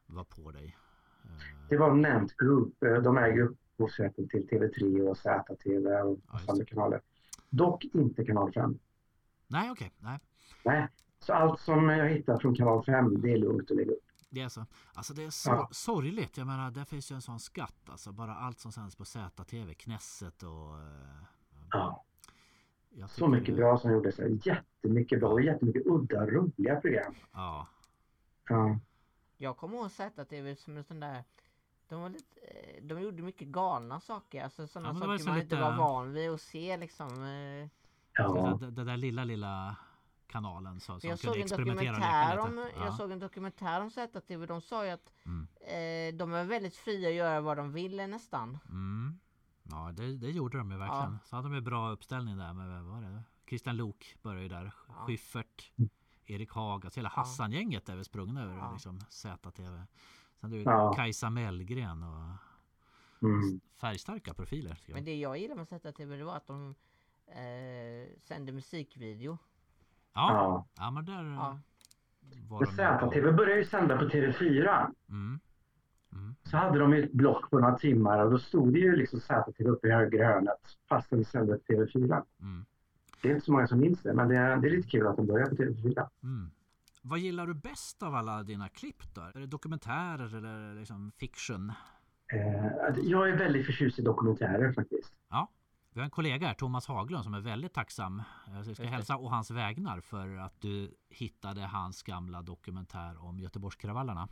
var 0.06 0.24
på 0.24 0.50
dig? 0.50 0.76
Eh, 1.24 1.30
Det 1.68 1.76
var 1.76 1.94
Nent 1.94 2.36
Group. 2.36 2.82
Eh, 2.82 2.94
De 2.94 3.18
äger 3.18 3.40
upphovsrätten 3.42 4.28
till 4.28 4.48
TV3 4.48 5.00
och 5.08 5.16
ZTV 5.18 6.00
och 6.02 6.18
andra 6.48 6.64
kanaler. 6.64 7.00
Dock 7.50 7.84
inte 7.84 8.24
kanal 8.24 8.52
5. 8.52 8.78
Nej, 9.46 9.70
okej. 9.70 9.92
Nej, 9.98 10.18
Nej. 10.64 10.88
Så 11.18 11.32
allt 11.32 11.60
som 11.60 11.88
jag 11.88 12.08
hittar 12.10 12.38
från 12.38 12.54
kanal 12.54 12.84
5, 12.84 13.20
det 13.20 13.32
är 13.32 13.36
lugnt 13.38 13.70
att 13.70 13.76
lägga 13.76 13.92
upp. 13.92 13.98
det 14.30 14.40
är 14.40 14.48
så. 14.48 14.66
Alltså 14.94 15.14
det 15.14 15.24
är 15.24 15.30
så 15.30 15.50
Ja. 15.50 15.68
sorgligt. 15.72 16.36
Jag 16.36 16.46
menar, 16.46 16.70
där 16.70 16.84
finns 16.84 17.10
ju 17.12 17.14
en 17.14 17.22
sån 17.22 17.40
skatt. 17.40 17.88
Alltså 17.88 18.12
bara 18.12 18.34
allt 18.34 18.58
som 18.58 18.72
sänds 18.72 18.96
på 18.96 19.04
ZTV, 19.04 19.74
Knesset 19.74 20.42
och... 20.42 20.78
eh, 20.78 21.24
Ja. 21.70 22.04
Jag 22.94 23.10
Så 23.10 23.28
mycket 23.28 23.46
det- 23.46 23.52
bra 23.60 23.78
som 23.78 23.92
gjordes. 23.92 24.18
Jättemycket 24.46 25.20
bra 25.20 25.28
och 25.28 25.42
jättemycket 25.42 25.86
udda, 25.86 26.26
roliga 26.26 26.80
program. 26.80 27.14
Ja. 27.32 27.66
Ja. 28.48 28.78
Jag 29.36 29.56
kommer 29.56 29.76
ihåg 29.76 29.90
ZTV 29.90 30.56
som 30.56 30.76
en 30.76 30.84
sån 30.84 31.00
där 31.00 31.24
de, 31.88 32.00
var 32.02 32.08
lite, 32.08 32.40
eh, 32.40 32.82
de 32.82 33.00
gjorde 33.00 33.22
mycket 33.22 33.48
galna 33.48 34.00
saker, 34.00 34.44
alltså 34.44 34.66
sådana 34.66 34.88
Ja, 34.88 34.94
saker 34.94 35.18
så 35.18 35.28
man 35.28 35.38
lite- 35.38 35.44
inte 35.44 35.60
var 35.60 35.76
van 35.76 36.12
vid 36.12 36.30
att 36.30 36.40
se 36.40 36.76
liksom. 36.76 37.08
eh. 37.24 37.68
Ja. 38.12 38.58
Det 38.70 38.84
där 38.84 38.96
lilla, 38.96 39.24
lilla 39.24 39.76
kanalen 40.26 40.80
så, 40.80 41.00
som 41.00 41.10
Jag 41.10 41.20
kunde 41.20 41.34
såg 41.34 41.36
en 41.36 41.42
experimentera 41.42 41.90
och 41.90 41.94
dokumentär 41.96 42.30
leka 42.36 42.42
om, 42.42 42.56
lite. 42.66 42.78
jag 42.78 42.86
Ja. 42.86 42.92
såg 42.92 43.10
en 43.12 43.18
dokumentär 43.18 43.80
om 43.80 43.90
ZTV, 43.90 44.46
de 44.46 44.60
sa 44.60 44.84
ju 44.84 44.90
att 44.90 45.12
Mm. 45.26 45.46
eh, 45.60 46.18
de 46.18 46.32
är 46.34 46.44
väldigt 46.44 46.76
fria 46.76 47.08
att 47.08 47.14
göra 47.14 47.40
vad 47.40 47.56
de 47.56 47.72
vill 47.72 47.96
nästan. 47.96 48.58
Mm. 48.68 49.18
Ja, 49.70 49.92
det, 49.92 50.16
det 50.16 50.30
gjorde 50.30 50.58
de 50.58 50.70
ju 50.70 50.76
verkligen. 50.78 51.12
Ja. 51.12 51.18
Så 51.24 51.36
hade 51.36 51.48
de 51.48 51.54
ju 51.54 51.60
bra 51.60 51.90
uppställning 51.90 52.36
där 52.36 52.52
med, 52.52 52.84
vad 52.84 53.02
var 53.02 53.10
det? 53.10 53.22
Christian 53.48 53.76
Lok 53.76 54.16
började 54.22 54.42
ju 54.42 54.48
där. 54.48 54.72
Ja. 54.88 54.94
Schyffert, 54.94 55.72
Erik 56.26 56.52
Haag, 56.52 56.84
alltså 56.84 57.00
hela. 57.00 57.08
Hassan-gänget 57.08 57.88
är 57.88 57.94
väl 57.96 58.04
sprungna 58.04 58.42
över 58.42 58.56
Ja. 58.56 58.72
liksom, 58.72 59.00
ZTV. 59.08 59.82
Sen 60.40 60.50
du 60.50 60.62
Ja. 60.62 60.92
Kajsa 60.94 61.30
Mellgren 61.30 62.02
och 62.02 62.30
Mm. 63.22 63.60
färgstarka 63.76 64.34
profiler. 64.34 64.78
Men 64.88 65.04
det 65.04 65.16
jag 65.16 65.38
gillade 65.38 65.58
med 65.58 65.68
ZTV 65.68 66.16
det 66.16 66.24
var 66.24 66.36
att 66.36 66.46
de 66.46 66.74
eh, 67.26 68.08
sände 68.20 68.52
musikvideo. 68.52 69.38
Ja, 70.12 70.32
Ja. 70.32 70.66
ja 70.76 70.90
men 70.90 71.04
där 71.04 71.24
Ja. 71.24 71.58
var 72.48 72.64
de. 72.64 72.72
ZTV 73.10 73.32
började 73.32 73.58
ju 73.60 73.64
sända 73.64 73.98
på 73.98 74.04
TV4. 74.08 74.90
Mm. 75.08 75.40
Mm. 76.14 76.34
Så 76.42 76.56
hade 76.56 76.78
de 76.78 76.92
ett 76.92 77.12
block 77.12 77.50
på 77.50 77.58
några 77.58 77.78
timmar 77.78 78.18
och 78.24 78.30
då 78.30 78.38
stod 78.38 78.72
det 78.72 78.78
ju 78.78 78.96
liksom 78.96 79.20
ZTV 79.20 79.68
uppe 79.70 79.88
i 79.88 79.90
högra 79.90 80.26
hörnet 80.26 80.78
fastän 80.88 81.18
vi 81.18 81.24
sände 81.24 81.58
på 81.58 81.72
TV4. 81.72 82.22
Mm. 82.40 82.64
Det 83.22 83.28
är 83.30 83.34
inte 83.34 83.44
så 83.46 83.52
många 83.52 83.66
som 83.66 83.80
minns 83.80 84.02
det, 84.02 84.14
men 84.14 84.28
det 84.28 84.36
är, 84.36 84.56
det 84.56 84.68
är 84.68 84.70
lite 84.70 84.88
kul 84.88 85.06
att 85.06 85.16
de 85.16 85.26
börjar 85.26 85.46
på 85.46 85.54
TV4. 85.54 86.08
Mm. 86.22 86.50
Vad 87.02 87.18
gillar 87.18 87.46
du 87.46 87.54
bäst 87.54 88.02
av 88.02 88.14
alla 88.14 88.42
dina 88.42 88.68
klipp 88.68 89.14
då? 89.14 89.20
Är 89.20 89.40
det 89.40 89.46
dokumentärer 89.46 90.36
eller 90.36 90.74
liksom 90.74 91.12
fiction? 91.18 91.72
Eh, 92.32 92.66
jag 93.02 93.28
är 93.28 93.36
väldigt 93.36 93.66
förtjust 93.66 93.98
i 93.98 94.02
dokumentärer 94.02 94.72
faktiskt. 94.72 95.12
Ja, 95.30 95.48
vi 95.92 96.00
har 96.00 96.04
en 96.04 96.10
kollega 96.10 96.46
här, 96.46 96.54
Thomas 96.54 96.86
Haglund, 96.86 97.24
som 97.24 97.34
är 97.34 97.40
väldigt 97.40 97.72
tacksam. 97.74 98.18
eh, 98.18 98.24
Så 98.44 98.52
jag 98.52 98.62
ska 98.62 98.68
Just 98.70 98.80
det. 98.80 98.86
hälsa 98.86 99.16
å 99.16 99.28
hans 99.28 99.50
vägnar 99.50 100.00
för 100.00 100.36
att 100.36 100.60
du 100.60 100.94
hittade 101.08 101.60
hans 101.60 102.02
gamla 102.02 102.42
dokumentär 102.42 103.24
om 103.24 103.38
Göteborgskravallerna. 103.40 104.28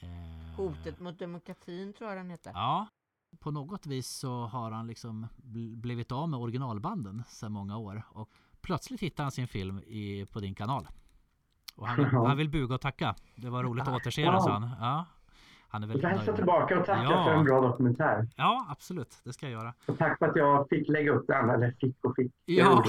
Eh, 0.00 0.56
Hotet 0.56 1.00
mot 1.00 1.18
demokratin 1.18 1.92
tror 1.92 2.10
jag 2.10 2.18
den 2.18 2.30
heter. 2.30 2.50
Ja, 2.54 2.86
på 3.38 3.50
något 3.50 3.86
vis 3.86 4.08
så 4.08 4.46
har 4.46 4.70
han 4.70 4.86
liksom 4.86 5.26
bl- 5.36 5.76
blivit 5.76 6.12
av 6.12 6.28
med 6.28 6.40
originalbanden 6.40 7.22
sedan 7.28 7.52
många 7.52 7.76
år 7.78 8.02
och 8.10 8.30
plötsligt 8.60 9.00
hittar 9.00 9.24
han 9.24 9.30
sin 9.32 9.48
film 9.48 9.78
i, 9.78 10.26
på 10.32 10.40
din 10.40 10.54
kanal. 10.54 10.88
Och 11.76 11.88
han, 11.88 12.04
han 12.26 12.36
vill 12.36 12.48
buga 12.50 12.74
och 12.74 12.80
tacka. 12.80 13.14
Det 13.36 13.50
var 13.50 13.64
roligt 13.64 13.88
att 13.88 13.94
återse 13.96 14.20
Ja. 14.22 14.40
sa 14.40 14.52
han. 14.58 14.70
Ja. 14.80 15.04
Han 15.68 15.82
är 15.82 15.86
Du 15.86 15.92
väldigt 15.92 16.02
kan 16.08 16.16
hälsa 16.18 16.32
tillbaka 16.36 16.78
och 16.80 16.86
tacka 16.86 17.02
Ja. 17.02 17.24
för 17.24 17.32
en 17.34 17.44
bra 17.44 17.60
dokumentär. 17.60 18.28
Ja, 18.36 18.66
absolut. 18.70 19.20
Det 19.24 19.32
ska 19.32 19.46
jag 19.50 19.52
göra. 19.62 19.74
Och 19.86 19.98
tack 19.98 20.18
för 20.18 20.26
att 20.28 20.36
jag 20.36 20.68
fick 20.68 20.88
lägga 20.88 21.12
upp 21.12 21.26
den, 21.26 21.50
eller 21.50 21.70
fick 21.70 22.04
och 22.04 22.16
fick. 22.16 22.32
Ja. 22.44 22.84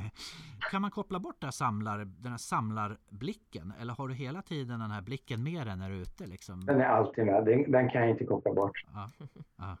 kan 0.70 0.82
man 0.82 0.90
koppla 0.90 1.18
bort 1.20 1.36
det 1.40 1.46
här 1.46 1.50
samlar, 1.52 1.98
den 2.04 2.30
här 2.30 2.38
samlarblicken? 2.38 3.72
Eller 3.80 3.94
har 3.94 4.08
du 4.08 4.14
hela 4.14 4.42
tiden 4.42 4.80
den 4.80 4.90
här 4.90 5.02
blicken 5.02 5.42
med 5.42 5.66
dig 5.66 5.76
när 5.76 5.88
du 5.90 5.96
är 5.96 6.00
ute? 6.00 6.26
Liksom? 6.26 6.66
Den 6.66 6.80
är 6.80 6.84
alltid 6.84 7.26
med. 7.26 7.44
Den, 7.44 7.70
den 7.72 7.90
kan 7.90 8.00
jag 8.00 8.10
inte 8.10 8.24
koppla 8.24 8.52
bort. 8.54 8.84
Ja, 8.94 9.10
ja, 9.56 9.76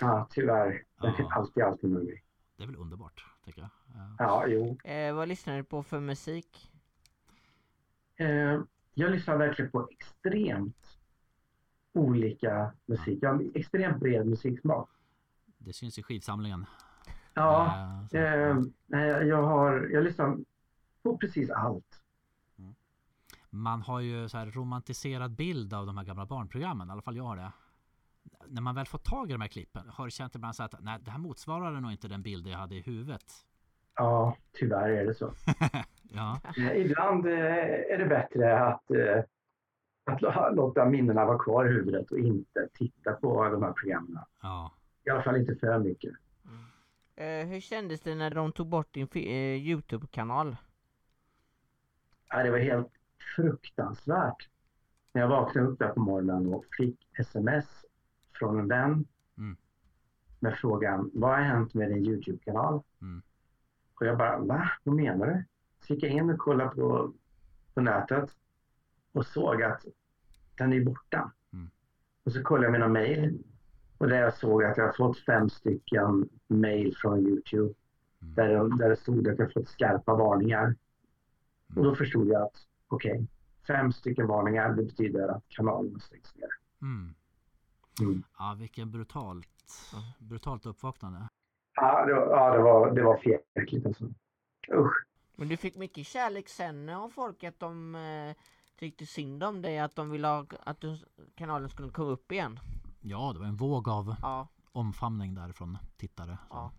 Ja, 0.00 0.26
tyvärr. 0.30 0.82
Den 1.00 1.14
är 1.14 1.26
alltid, 1.32 1.62
alltid 1.62 1.90
med 1.90 2.04
mig. 2.04 2.22
det 2.56 2.62
är 2.62 2.66
väl 2.66 2.76
underbart, 2.76 3.24
tycker 3.44 3.60
jag. 3.60 3.70
Ja. 3.94 4.14
Ja, 4.18 4.46
jo. 4.46 4.78
Eh, 4.90 5.14
vad 5.14 5.28
lyssnar 5.28 5.56
du 5.56 5.64
på 5.64 5.82
för 5.82 6.00
musik? 6.00 6.70
Eh, 8.16 8.60
jag 8.94 9.10
lyssnar 9.10 9.36
verkligen 9.36 9.70
på 9.70 9.88
extremt 9.90 10.97
olika 11.98 12.72
musik. 12.86 13.18
Jag 13.22 13.32
har 13.32 13.44
extremt 13.54 14.00
bred 14.00 14.26
musiksmak. 14.26 14.88
Det 15.58 15.72
syns 15.72 15.98
i 15.98 16.02
skivsamlingen. 16.02 16.66
Ja, 17.34 17.66
Eh, 17.66 18.06
så- 18.08 18.16
eh, 18.16 18.56
nej, 18.86 19.08
jag, 19.10 19.42
har, 19.42 19.88
jag 19.92 20.04
lyssnar 20.04 20.36
på 21.02 21.16
precis 21.18 21.50
allt. 21.50 22.02
Man 23.50 23.82
har 23.82 24.00
ju 24.00 24.28
så 24.28 24.38
här 24.38 24.46
romantiserad 24.46 25.30
bild 25.30 25.74
av 25.74 25.86
de 25.86 25.96
här 25.98 26.04
gamla 26.04 26.26
barnprogrammen. 26.26 26.88
I 26.88 26.92
alla 26.92 27.02
fall 27.02 27.16
jag 27.16 27.24
har 27.24 27.36
det. 27.36 27.52
När 28.46 28.62
man 28.62 28.74
väl 28.74 28.86
får 28.86 28.98
tag 28.98 29.30
i 29.30 29.32
de 29.32 29.40
här 29.40 29.48
klippen 29.48 29.88
har 29.88 30.04
du 30.04 30.10
känt 30.10 30.34
ibland 30.34 30.54
så 30.56 30.62
att 30.62 30.74
nej, 30.80 30.98
det 31.00 31.10
här 31.10 31.18
motsvarade 31.18 31.80
nog 31.80 31.92
inte 31.92 32.08
den 32.08 32.22
bild 32.22 32.46
jag 32.46 32.58
hade 32.58 32.74
i 32.74 32.80
huvudet. 32.80 33.24
Ja, 33.94 34.36
tyvärr 34.52 34.88
är 34.90 35.04
det 35.06 35.14
så. 35.14 35.32
Ja, 36.12 36.40
Eh, 36.58 36.76
Ibland 36.76 37.26
eh, 37.26 37.32
är 37.92 37.98
det 37.98 38.06
bättre 38.06 38.60
att, 38.66 38.90
eh, 38.90 39.22
att 40.12 40.20
lå- 40.22 40.54
låta 40.54 40.84
minnena 40.84 41.24
vara 41.24 41.38
kvar 41.38 41.66
i 41.66 41.68
huvudet 41.72 42.10
och 42.10 42.18
inte 42.18 42.68
titta 42.74 43.12
på 43.12 43.44
de 43.48 43.62
här 43.62 43.72
programmen. 43.72 44.18
ja. 44.42 44.72
I 45.04 45.10
alla 45.10 45.22
fall 45.22 45.36
inte 45.36 45.54
för 45.56 45.78
mycket. 45.78 46.12
Eh, 47.16 47.46
hur 47.46 47.60
kändes 47.60 48.00
det 48.00 48.14
när 48.14 48.30
de 48.30 48.52
tog 48.52 48.66
bort 48.68 48.92
din 48.94 49.08
eh, 49.14 49.22
Youtube-kanal? 49.68 50.56
Ja, 52.28 52.42
det 52.42 52.50
var 52.50 52.58
helt 52.58 52.92
fruktansvärt. 53.36 54.48
När 55.12 55.22
jag 55.22 55.28
vaknade 55.28 55.66
upp 55.68 55.78
där 55.78 55.88
på 55.88 56.00
morgonen 56.00 56.54
och 56.54 56.64
fick 56.76 57.08
sms 57.18 57.84
från 58.38 58.58
en 58.58 58.68
vän 58.68 59.04
Mm. 59.38 59.56
med 60.40 60.54
frågan 60.58 61.10
vad 61.14 61.30
har 61.30 61.42
hänt 61.42 61.74
med 61.74 61.88
din 61.90 62.06
Youtube-kanal? 62.06 62.82
Mm. 63.00 63.22
Och 63.94 64.06
jag 64.06 64.18
bara, 64.18 64.38
va? 64.38 64.70
Vad 64.84 64.94
menar 64.94 65.26
du? 65.26 65.44
Så 65.86 65.94
gick 65.94 66.02
jag 66.02 66.12
in 66.12 66.30
och 66.30 66.38
kollade 66.38 66.70
på, 66.70 67.12
på 67.74 67.80
nätet 67.80 68.30
och 69.12 69.26
såg 69.26 69.62
att 69.62 69.84
den 70.58 70.72
är 70.72 70.84
borta. 70.84 71.32
Mm. 71.52 71.70
Och 72.24 72.32
så 72.32 72.42
kollade 72.42 72.64
jag 72.66 72.72
mina 72.72 72.88
mejl 72.88 73.38
och 73.98 74.08
där 74.08 74.20
jag 74.20 74.34
såg 74.34 74.64
att 74.64 74.76
jag 74.76 74.84
har 74.84 74.92
fått 74.92 75.18
fem 75.18 75.48
stycken 75.50 76.28
mejl 76.48 76.94
från 76.96 77.18
Youtube 77.26 77.74
Mm. 78.22 78.34
där, 78.34 78.48
det- 78.48 78.76
där 78.78 78.88
det 78.88 78.96
stod 78.96 79.28
att 79.28 79.38
jag 79.38 79.52
fått 79.52 79.68
skarpa 79.68 80.14
varningar. 80.14 80.74
Och 81.68 81.76
Mm. 81.76 81.84
då 81.88 81.94
förstod 81.94 82.28
jag 82.28 82.42
att 82.42 82.56
okej, 82.88 83.26
fem 83.66 83.92
stycken 83.92 84.26
varningar 84.26 84.68
det 84.74 84.82
betyder 84.82 85.28
att 85.28 85.44
kanalen 85.48 86.00
stängs 86.00 86.34
ner. 86.36 86.48
Mm. 86.82 87.14
Mm. 88.00 88.22
Ja, 88.38 88.56
vilken 88.58 88.90
brutalt, 88.90 89.48
brutalt 90.18 90.66
uppvaknande. 90.66 91.28
Ja, 91.74 92.06
det 92.06 92.14
var, 92.14 92.26
ja, 92.26 92.56
det 92.56 92.62
var, 92.62 92.90
det 92.94 93.02
var 93.02 93.16
fel 93.16 93.86
alltså. 93.86 94.04
Usch. 94.72 95.04
Men 95.36 95.48
du 95.48 95.56
fick 95.56 95.76
mycket 95.76 96.06
kärlek 96.06 96.48
sen 96.48 96.88
av 96.88 97.08
folk 97.08 97.44
att 97.44 97.60
de 97.60 97.94
eh, 97.94 98.34
tyckte 98.78 99.06
synd 99.06 99.42
om 99.42 99.62
dig, 99.62 99.78
att 99.78 99.96
de 99.96 100.10
ville 100.10 100.26
ha, 100.28 100.46
att 100.64 100.80
du, 100.80 100.98
kanalen 101.36 101.68
skulle 101.68 101.90
komma 101.90 102.10
upp 102.10 102.32
igen. 102.32 102.60
Ja, 103.00 103.30
det 103.32 103.38
var 103.38 103.46
en 103.46 103.56
våg 103.56 103.88
av 103.88 104.14
Ja, 104.22 104.48
omfamning 104.72 105.34
därifrån 105.34 105.78
tittare. 105.96 106.38
Så. 106.48 106.54
ja. 106.56 106.72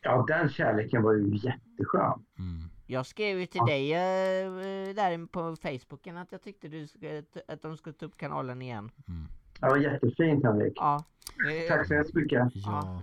Ja, 0.00 0.24
den 0.28 0.48
kärleken 0.48 1.02
var 1.02 1.12
ju 1.12 1.36
jätteskön. 1.36 2.24
Mm. 2.38 2.70
Jag 2.86 3.06
skrev 3.06 3.38
ju 3.40 3.46
till 3.46 3.60
Ja. 3.60 3.66
dig 3.66 3.92
eh, 3.92 4.94
där 4.94 5.26
på 5.26 5.56
Facebooken 5.56 6.16
att 6.16 6.32
jag 6.32 6.42
tyckte 6.42 6.68
du 6.68 6.86
skulle, 6.86 7.22
att 7.48 7.62
de 7.62 7.76
skulle 7.76 7.92
ta 7.92 8.06
upp 8.06 8.16
kanalen 8.16 8.62
igen. 8.62 8.90
Mm. 9.08 9.26
Det 9.60 9.66
var 9.66 9.76
jättefint 9.76 10.44
Henrik. 10.44 10.72
Ja. 10.76 11.04
Eh, 11.50 11.68
Tack 11.76 11.86
så 11.86 11.94
hemskt 11.94 12.14
mycket. 12.14 12.48
Ja. 12.54 13.02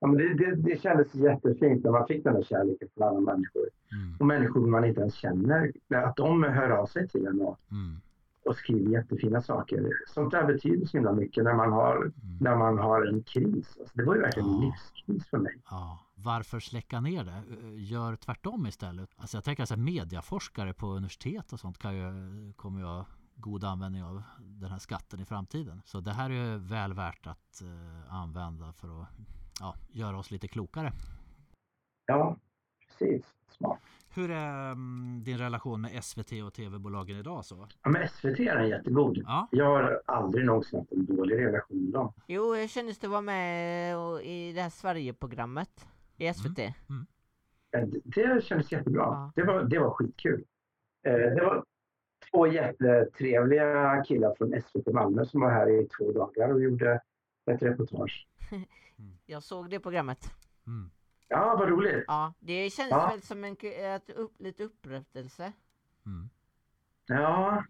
Ja, 0.00 0.06
men 0.06 0.16
det, 0.16 0.34
det, 0.34 0.54
det 0.56 0.80
kändes 0.82 1.14
jättefint 1.14 1.84
när 1.84 1.90
man 1.90 2.06
fick 2.06 2.24
den 2.24 2.34
där 2.34 2.42
kärleken 2.42 2.88
från 2.94 3.08
alla 3.08 3.20
människor. 3.20 3.68
Mm. 3.92 4.16
Och 4.20 4.26
människor 4.26 4.66
man 4.66 4.84
inte 4.84 5.00
ens 5.00 5.14
känner. 5.14 5.72
Att 5.94 6.16
de 6.16 6.42
hör 6.42 6.70
av 6.70 6.86
sig 6.86 7.08
till 7.08 7.26
en 7.26 7.40
och, 7.40 7.58
Mm. 7.70 8.00
och 8.44 8.56
skriver 8.56 8.90
jättefina 8.90 9.42
saker. 9.42 9.90
Sånt 10.06 10.30
där 10.30 10.46
betyder 10.46 10.86
så 10.86 10.96
himla 10.96 11.12
mycket 11.12 11.44
när 11.44 11.54
man 11.54 11.72
har, 11.72 11.96
Mm. 11.96 12.12
när 12.40 12.56
man 12.56 12.78
har 12.78 13.06
en 13.06 13.22
kris. 13.22 13.76
Alltså, 13.80 13.96
det 13.98 14.04
var 14.04 14.14
ju 14.14 14.20
verkligen 14.20 14.48
en 14.48 14.54
Ja. 14.54 14.60
livskris 14.60 15.28
för 15.30 15.38
mig. 15.38 15.58
Ja, 15.70 15.98
varför 16.14 16.60
släcka 16.60 17.00
ner 17.00 17.24
det? 17.24 17.42
Gör 17.80 18.16
tvärtom 18.16 18.66
istället. 18.66 19.10
Alltså 19.16 19.36
jag 19.36 19.44
tänker 19.44 19.62
att 19.62 19.78
mediaforskare 19.78 20.72
på 20.74 20.86
universitet 20.86 21.52
och 21.52 21.60
sånt 21.60 21.78
kan 21.78 21.96
ju, 21.96 22.12
kommer 22.56 22.82
ha 22.82 23.06
god 23.36 23.64
användning 23.64 24.02
av 24.04 24.22
den 24.40 24.70
här 24.70 24.78
skatten 24.78 25.20
i 25.20 25.24
framtiden. 25.24 25.82
Så 25.84 26.00
det 26.00 26.12
här 26.12 26.30
är 26.30 26.56
väl 26.58 26.94
värt 26.94 27.26
att 27.26 27.62
eh, 27.62 28.14
använda 28.14 28.72
för 28.72 29.02
att 29.02 29.08
ja, 29.60 29.74
göra 29.92 30.18
oss 30.18 30.30
lite 30.30 30.48
klokare. 30.48 30.92
Ja, 32.06 32.36
precis. 32.86 33.24
Smart. 33.48 33.78
Hur 34.14 34.30
är 34.30 34.72
mm, 34.72 35.22
din 35.24 35.38
relation 35.38 35.80
med 35.80 36.04
SVT 36.04 36.32
och 36.46 36.52
tv-bolagen 36.54 37.16
idag 37.18 37.44
så? 37.44 37.68
Ja, 37.82 37.90
men 37.90 38.08
SVT 38.08 38.40
är 38.40 38.56
en 38.56 38.68
jättegod. 38.68 39.18
Ja, 39.26 39.48
Jag 39.52 39.64
har 39.64 40.02
aldrig 40.06 40.46
någonsin 40.46 40.78
haft 40.78 40.92
en 40.92 41.04
dålig 41.06 41.36
relation 41.38 41.78
med 41.84 41.92
dem. 41.92 42.12
Jo, 42.26 42.56
jag 42.56 42.70
kändes 42.70 42.98
det 42.98 43.08
var 43.08 43.22
med 43.22 43.96
i 44.22 44.52
det 44.52 44.60
här 44.62 44.70
Sverigeprogrammet 44.70 45.86
i 46.16 46.26
SVT. 46.34 46.58
Eh, 46.58 46.72
Det- 47.70 48.00
Det 48.04 48.44
kändes 48.44 48.72
jättebra. 48.72 49.02
Ja. 49.02 49.32
Det, 49.34 49.42
var, 49.42 49.62
det 49.64 49.78
var 49.78 49.90
skitkul. 49.90 50.44
Eh, 51.06 51.12
Det 51.12 51.42
var 51.44 51.64
två 52.30 52.46
jättetrevliga 52.46 54.02
killar 54.08 54.34
från 54.38 54.62
SVT 54.62 54.92
Malmö 54.92 55.24
som 55.24 55.40
var 55.40 55.50
här 55.50 55.68
i 55.70 55.88
två 55.98 56.12
dagar 56.12 56.48
och 56.52 56.62
gjorde 56.62 57.00
ett 57.52 57.62
reportage. 57.62 58.26
Jag 59.26 59.42
såg 59.42 59.70
det 59.70 59.80
programmet. 59.80 60.30
mm. 60.66 60.90
Ja, 61.28 61.56
vad 61.58 61.68
roligt. 61.68 62.04
Ja, 62.06 62.34
det 62.40 62.70
kändes 62.70 62.90
Ja. 62.90 63.08
väl 63.08 63.22
som 63.22 63.44
en, 63.44 63.56
ett 63.62 64.10
upp, 64.10 64.32
lite 64.38 64.64
upprättelse. 64.64 65.52
Mm. 66.06 66.28
Ja, 67.06 67.64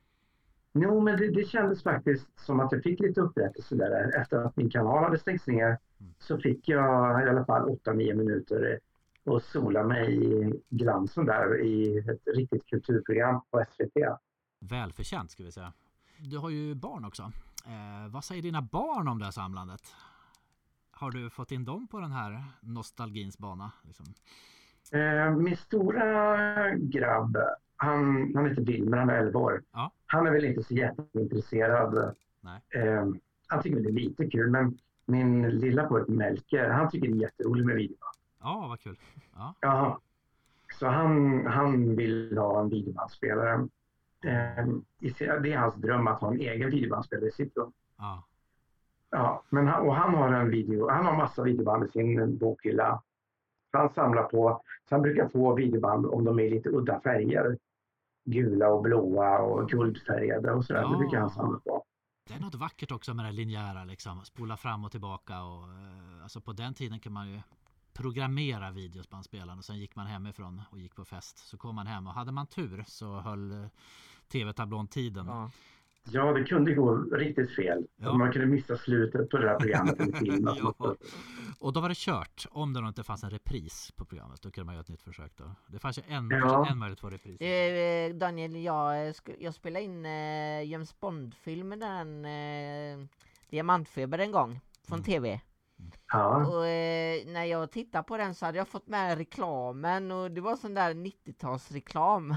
jo, 0.72 1.00
men 1.00 1.16
det, 1.16 1.30
det 1.30 1.44
kändes 1.44 1.82
faktiskt 1.82 2.28
som 2.40 2.60
att 2.60 2.72
jag 2.72 2.82
fick 2.82 3.00
lite 3.00 3.20
upprättelse 3.20 3.74
där. 3.74 4.20
Efter 4.20 4.36
att 4.38 4.56
min 4.56 4.70
kanal 4.70 5.04
hade 5.04 5.18
stängts 5.18 5.46
ner 5.46 5.78
så 6.18 6.38
fick 6.38 6.68
jag 6.68 7.26
i 7.26 7.28
alla 7.30 7.44
fall 7.44 7.68
8-9 7.68 8.14
minuter 8.14 8.80
och 9.24 9.42
sola 9.42 9.82
mig 9.84 10.24
i 10.24 10.60
glansen 10.68 11.26
där 11.26 11.60
i 11.64 11.98
ett 11.98 12.36
riktigt 12.36 12.66
kulturprogram 12.66 13.40
på 13.50 13.64
SVT. 13.70 13.96
Välförtjänt 14.60 15.30
ska 15.30 15.42
vi 15.42 15.52
säga. 15.52 15.72
Du 16.18 16.38
har 16.38 16.50
ju 16.50 16.74
barn 16.74 17.04
också. 17.04 17.32
Eh, 17.66 18.08
vad 18.10 18.24
säger 18.24 18.42
dina 18.42 18.62
barn 18.62 19.08
om 19.08 19.18
det 19.18 19.24
här 19.24 19.32
samlandet? 19.32 19.82
Har 20.90 21.10
du 21.10 21.30
fått 21.30 21.52
in 21.52 21.64
dem 21.64 21.88
på 21.88 22.00
den 22.00 22.12
här 22.12 22.44
nostalgins 22.60 23.38
bana? 23.38 23.72
Liksom? 23.82 24.06
Eh, 24.92 25.30
min 25.30 25.56
stora 25.56 26.74
grabb, 26.76 27.36
han, 27.76 28.32
han 28.34 28.46
heter 28.46 28.62
Wilmer, 28.62 28.98
han 28.98 29.10
är 29.10 29.14
11 29.18 29.38
år. 29.38 29.62
Ja. 29.72 29.90
Han 30.06 30.26
är 30.26 30.30
väl 30.30 30.44
inte 30.44 30.62
så 30.62 30.74
jätteintresserad. 30.74 32.14
Eh, 32.74 33.06
han 33.46 33.62
tycker 33.62 33.76
väl 33.76 33.84
det 33.84 33.90
är 33.90 34.04
lite 34.04 34.26
kul, 34.30 34.50
men 34.50 34.78
min 35.06 35.48
lilla 35.48 35.84
pojke 35.84 36.12
Melker, 36.12 36.70
han 36.70 36.90
tycker 36.90 37.08
det 37.08 37.14
är 37.14 37.22
jätteroligt 37.22 37.66
med 37.66 37.76
video. 37.76 37.96
Ja, 38.40 38.66
vad 38.68 38.80
kul. 38.80 38.98
Ja. 39.34 39.54
Ja. 39.60 40.00
Så 40.78 40.86
han, 40.86 41.46
han 41.46 41.96
vill 41.96 42.38
ha 42.38 42.60
en 42.60 42.68
videobandspelare. 42.68 43.68
Eh, 44.26 44.64
sin- 45.12 45.42
det 45.42 45.52
är 45.52 45.58
hans 45.58 45.74
dröm 45.74 46.06
att 46.06 46.20
ha 46.20 46.28
en 46.32 46.40
egen 46.40 46.70
videobandspelare 46.70 47.28
i 47.28 47.32
sitt 47.32 47.56
rum. 47.56 47.72
Ja. 47.98 48.24
Ja, 49.10 49.42
men 49.50 49.66
han, 49.66 49.86
och 49.86 49.94
han 49.94 50.14
har 50.14 50.32
en 50.32 50.50
video, 50.50 50.88
han 50.90 51.06
har 51.06 51.16
massa 51.16 51.42
videoband 51.42 51.84
i 51.84 51.88
sin 51.88 52.38
bokhylla. 52.38 53.02
Han 53.72 53.92
samlar 53.94 54.22
på, 54.22 54.62
så 54.88 54.94
han 54.94 55.02
brukar 55.02 55.28
få 55.28 55.54
videoband 55.54 56.06
om 56.06 56.24
de 56.24 56.38
är 56.40 56.50
lite 56.50 56.68
udda 56.68 57.00
färger. 57.00 57.58
Gula 58.24 58.68
och 58.68 58.82
blåa 58.82 59.38
och 59.38 59.68
guldfärgade 59.68 60.52
och 60.52 60.64
sådär. 60.64 60.80
Ja. 60.82 60.88
Det 60.88 60.96
brukar 60.96 61.20
han 61.20 61.30
samla 61.30 61.58
på. 61.58 61.84
Det 62.28 62.34
är 62.34 62.40
något 62.40 62.54
vackert 62.54 62.92
också 62.92 63.14
med 63.14 63.24
det 63.24 63.32
linjära 63.32 63.84
liksom. 63.84 64.24
Spola 64.24 64.56
fram 64.56 64.84
och 64.84 64.90
tillbaka 64.90 65.42
och 65.42 65.62
eh, 65.62 66.22
alltså 66.22 66.40
på 66.40 66.52
den 66.52 66.74
tiden 66.74 67.00
kan 67.00 67.12
man 67.12 67.28
ju 67.28 67.40
programmera 67.96 68.70
videosbandspelaren 68.70 69.58
och 69.58 69.64
sen 69.64 69.78
gick 69.78 69.96
man 69.96 70.06
hemifrån 70.06 70.62
och 70.70 70.78
gick 70.78 70.94
på 70.94 71.04
fest. 71.04 71.38
Så 71.38 71.56
kom 71.56 71.74
man 71.74 71.86
hem 71.86 72.06
och 72.06 72.12
hade 72.12 72.32
man 72.32 72.46
tur 72.46 72.84
så 72.86 73.20
höll 73.20 73.50
eh, 73.50 73.66
tv-tablån 74.32 74.86
tiden. 74.88 75.26
Ja. 75.26 75.50
Ja, 76.10 76.32
det 76.32 76.44
kunde 76.44 76.74
gå 76.74 76.96
riktigt 76.96 77.54
fel. 77.56 77.86
Ja. 77.96 78.12
Man 78.14 78.32
kunde 78.32 78.46
missa 78.46 78.76
slutet 78.76 79.30
på 79.30 79.38
det 79.38 79.48
här 79.48 79.58
programmet. 79.58 79.96
Ja. 80.78 80.94
Och 81.58 81.72
då 81.72 81.80
var 81.80 81.88
det 81.88 81.96
kört. 81.96 82.46
Om 82.50 82.72
det 82.72 82.80
inte 82.80 83.02
fanns 83.04 83.24
en 83.24 83.30
repris 83.30 83.92
på 83.96 84.04
programmet. 84.04 84.42
Då 84.42 84.50
kunde 84.50 84.64
man 84.66 84.74
göra 84.74 84.82
ett 84.82 84.88
nytt 84.88 85.02
försök 85.02 85.32
då. 85.36 85.44
Det 85.66 85.78
fanns 85.78 85.98
ju 85.98 86.02
en, 86.08 86.30
Ja. 86.30 86.66
en 86.70 86.78
möjlighet 86.78 86.96
att 86.96 87.00
få 87.00 87.10
repris. 87.10 87.40
Eh, 87.40 88.14
Daniel, 88.14 88.56
jag, 88.56 89.08
eh, 89.08 89.14
jag 89.38 89.54
spelade 89.54 89.84
in 89.84 90.06
eh, 90.06 90.62
James 90.70 91.00
Bond-filmen, 91.00 91.78
den 91.78 92.24
eh, 92.24 93.06
Diamantfeber 93.50 94.18
en 94.18 94.32
gång, 94.32 94.60
från 94.88 94.98
Mm. 94.98 95.04
TV. 95.04 95.40
Ja. 96.12 96.46
Och 96.46 96.66
eh, 96.66 97.26
när 97.26 97.44
jag 97.44 97.70
tittade 97.70 98.04
på 98.04 98.16
den 98.16 98.34
så 98.34 98.46
hade 98.46 98.58
jag 98.58 98.68
fått 98.68 98.88
med 98.88 99.18
reklamen 99.18 100.10
och 100.12 100.30
det 100.30 100.40
var 100.40 100.56
sån 100.56 100.74
där 100.74 100.94
90-talsreklam. 100.94 102.36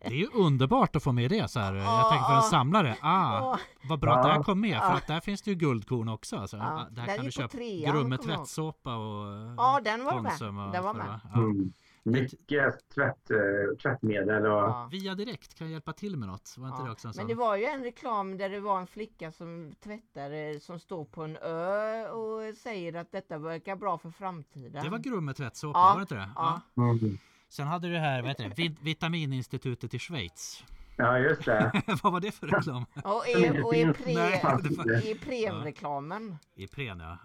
Det 0.00 0.06
är 0.06 0.10
ju 0.10 0.26
underbart 0.34 0.96
att 0.96 1.02
få 1.02 1.12
med 1.12 1.30
det 1.30 1.50
så 1.50 1.60
här. 1.60 1.74
Jag 1.74 1.84
Ja, 1.84 2.08
tänker 2.10 2.24
för 2.26 2.32
en 2.32 2.36
ja. 2.36 2.42
samlare. 2.42 2.96
Ah, 3.00 3.50
Åh, 3.50 3.56
vad 3.88 4.00
bra 4.00 4.12
att 4.14 4.22
det 4.22 4.28
här 4.28 4.36
Ja. 4.36 4.42
kom 4.42 4.60
med. 4.60 4.78
För 4.78 4.86
Ja. 4.88 4.96
att 4.96 5.06
där 5.06 5.20
finns 5.20 5.42
det 5.42 5.50
ju 5.50 5.56
guldkorn 5.56 6.08
också. 6.08 6.36
Alltså. 6.36 6.56
Ja, 6.56 6.64
Ah, 6.64 6.86
den 6.90 7.06
kan 7.06 7.24
du 7.24 7.30
köpa. 7.32 7.58
Grumme 7.58 8.16
jag 8.16 8.22
tvättsåpa 8.24 8.96
och 8.96 9.54
Ja, 9.58 9.80
den 9.84 10.04
var 10.04 10.20
med. 10.20 10.30
Konsum 10.30 10.56
Den 10.72 10.84
var 10.84 10.94
med. 10.94 11.20
Ja. 11.34 11.38
Mm. 11.38 11.72
Mycket 12.02 12.88
tvätt, 12.94 13.30
eh, 13.30 13.76
tvättmedel 13.82 14.46
och... 14.46 14.52
ja. 14.52 14.88
Via 14.92 15.14
direkt 15.14 15.54
kan 15.54 15.66
jag 15.66 15.72
hjälpa 15.72 15.92
till 15.92 16.16
med 16.16 16.28
något. 16.28 16.54
Var 16.58 16.68
inte 16.68 16.80
Ja, 16.80 16.84
det 16.86 16.92
också 16.92 17.08
en 17.08 17.14
Men 17.16 17.26
det 17.26 17.34
var 17.34 17.56
ju 17.56 17.64
en 17.64 17.82
reklam 17.84 18.36
där 18.36 18.48
det 18.48 18.60
var 18.60 18.80
en 18.80 18.86
flicka 18.86 19.32
som 19.32 19.72
tvättade 19.80 20.60
som 20.60 20.78
står 20.78 21.04
på 21.04 21.22
en 21.22 21.36
ö 21.36 22.08
och 22.08 22.54
säger 22.56 22.94
att 22.94 23.12
detta 23.12 23.38
verkar 23.38 23.76
bra 23.76 23.98
för 23.98 24.10
framtiden. 24.10 24.84
Det 24.84 24.90
var 24.90 24.98
Grumme 24.98 25.34
tvättsåpa, 25.34 25.78
Ja, 25.78 25.88
var 25.90 25.96
det 25.96 26.02
inte 26.02 26.14
det? 26.14 26.30
ja. 26.36 26.60
Mm. 26.76 27.18
Sen 27.48 27.66
hade 27.66 27.86
du 27.88 27.92
det 27.92 28.00
här, 28.00 28.20
vad 28.22 28.28
heter 28.28 28.48
det? 28.48 28.54
Vit- 28.54 28.80
Vitamininstitutet 28.82 29.94
i 29.94 29.98
Schweiz. 29.98 30.64
Ja, 30.96 31.18
just 31.18 31.44
det. 31.44 31.82
vad 32.02 32.12
var 32.12 32.20
det 32.20 32.32
för 32.32 32.46
reklam? 32.46 32.84
Och 33.04 33.24
Som 33.32 33.42
i, 33.42 33.46
inte 33.46 33.62
och 33.62 33.74
i, 33.74 33.84
finns. 33.84 33.96
pre, 34.04 34.14
Nej, 34.14 34.40
det 34.62 34.76
var- 34.76 35.06
i 35.10 35.14
premreklamen. 35.14 36.36
Ipren 36.54 37.00
ja. 37.00 37.18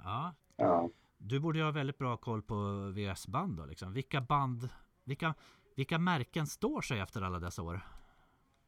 ja. 0.58 0.90
Du 1.26 1.40
borde 1.40 1.58
ju 1.60 1.64
ha 1.66 1.72
väldigt 1.72 1.98
bra 1.98 2.18
koll 2.18 2.42
på 2.42 2.56
VS-band 2.96 3.58
då 3.58 3.66
liksom. 3.66 3.94
Vilka 3.94 4.22
band, 4.22 4.70
vilka, 5.04 5.34
vilka 5.76 6.00
märken 6.00 6.48
står 6.48 6.82
sig 6.82 7.00
efter 7.00 7.22
alla 7.22 7.40
dessa 7.40 7.62
år? 7.62 7.80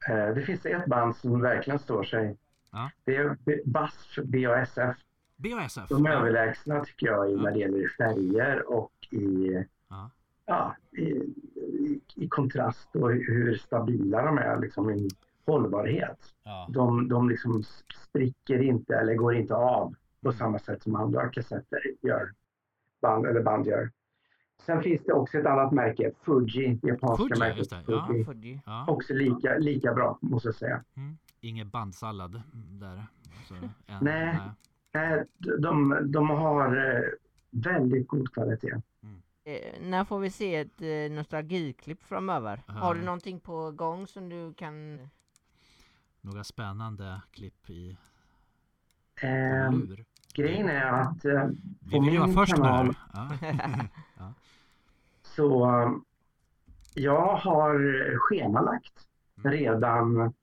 Eh, 0.10 0.16
Det 0.36 0.42
finns 0.42 0.66
ett 0.66 0.86
band 0.86 1.16
som 1.16 1.42
verkligen 1.42 1.80
står 1.80 2.04
sig. 2.04 2.38
Ja. 2.72 2.90
Det 3.04 3.16
är 3.16 3.38
BASF, 3.66 4.18
BASF. 4.24 4.98
BASF? 5.38 5.90
De 5.90 6.06
är 6.06 6.10
Ja. 6.12 6.20
överlägsna 6.20 6.86
tycker 6.86 7.08
jag 7.08 7.32
Ja. 7.32 7.38
när 7.42 7.52
det 7.52 7.60
gäller 7.60 7.88
färger 7.98 8.70
och 8.72 8.92
i, 9.12 9.64
Ja. 9.90 10.10
ja, 10.46 10.76
i, 10.92 11.02
i, 11.02 12.02
i 12.16 12.28
kontrast 12.28 12.96
och 12.96 13.12
hur 13.12 13.58
stabila 13.58 14.22
de 14.26 14.38
är 14.38 14.60
liksom 14.60 14.90
i 14.92 15.10
hållbarhet. 15.46 16.20
De, 16.70 17.08
de 17.08 17.30
liksom 17.30 17.64
spricker 18.08 18.62
inte 18.64 18.96
eller 18.96 19.16
går 19.16 19.36
inte 19.36 19.56
av 19.56 19.96
på 20.22 20.30
Mm. 20.30 20.38
samma 20.38 20.60
sätt 20.60 20.84
som 20.84 20.96
andra 20.96 21.30
kassetter 21.30 21.80
gör. 22.02 22.32
Band, 23.06 23.26
eller 23.26 23.42
band 23.44 23.68
gör. 23.68 23.92
Sen 24.66 24.84
finns 24.84 25.02
det 25.06 25.14
också 25.14 25.38
ett 25.38 25.46
annat 25.46 25.72
märke, 25.72 26.12
Fuji, 26.26 26.80
japanska 26.84 27.24
Fuji, 27.24 27.40
märket. 27.40 27.70
det, 27.70 27.84
ja. 27.88 28.08
Fuji. 28.08 28.26
Fuji. 28.26 28.62
ja. 28.66 28.86
Också 28.88 29.14
lika, 29.14 29.58
lika 29.58 29.94
bra 29.94 30.18
måste 30.22 30.48
jag 30.48 30.56
säga. 30.56 30.84
Mm. 30.98 31.18
Ingen 31.42 31.70
bandsallad 31.70 32.42
där. 32.54 33.06
Så, 33.48 33.56
en, 33.56 33.70
Nej. 34.02 34.40
Eh, 34.92 35.20
De, 35.60 35.98
de 36.12 36.30
har 36.30 36.78
eh, 36.96 37.02
väldigt 37.52 38.08
god 38.08 38.34
kvalitet. 38.34 38.74
Eh, 39.44 39.82
när 39.82 40.04
får 40.04 40.20
vi 40.20 40.30
se 40.30 40.56
ett 40.56 40.82
eh, 40.82 41.16
nostalgiklipp 41.16 42.04
framöver? 42.04 42.64
Ja. 42.68 42.74
Har 42.74 42.96
du 42.96 43.02
någonting 43.02 43.40
på 43.40 43.72
gång 43.72 44.08
som 44.08 44.30
du 44.30 44.54
kan... 44.54 45.00
Några 46.22 46.44
spännande 46.44 47.22
klipp 47.32 47.70
i 47.70 47.98
Eh, 49.22 49.72
lur. 49.74 50.06
Grejen 50.36 50.70
är 50.70 50.86
att 50.86 51.26
eh, 51.26 51.48
Vi 51.80 51.92
på 51.92 52.02
vill 52.04 52.14
ju 52.14 52.18
vara 52.18 52.28
min 52.28 52.36
först 52.36 52.54
kanal 52.56 52.96
här. 53.14 53.90
Ja. 54.18 54.34
så 55.24 55.70
eh, 55.82 55.92
jag 56.94 57.36
har 57.36 57.80
schemalagt 58.18 59.08
Mm. 59.38 59.52
redan 59.52 60.34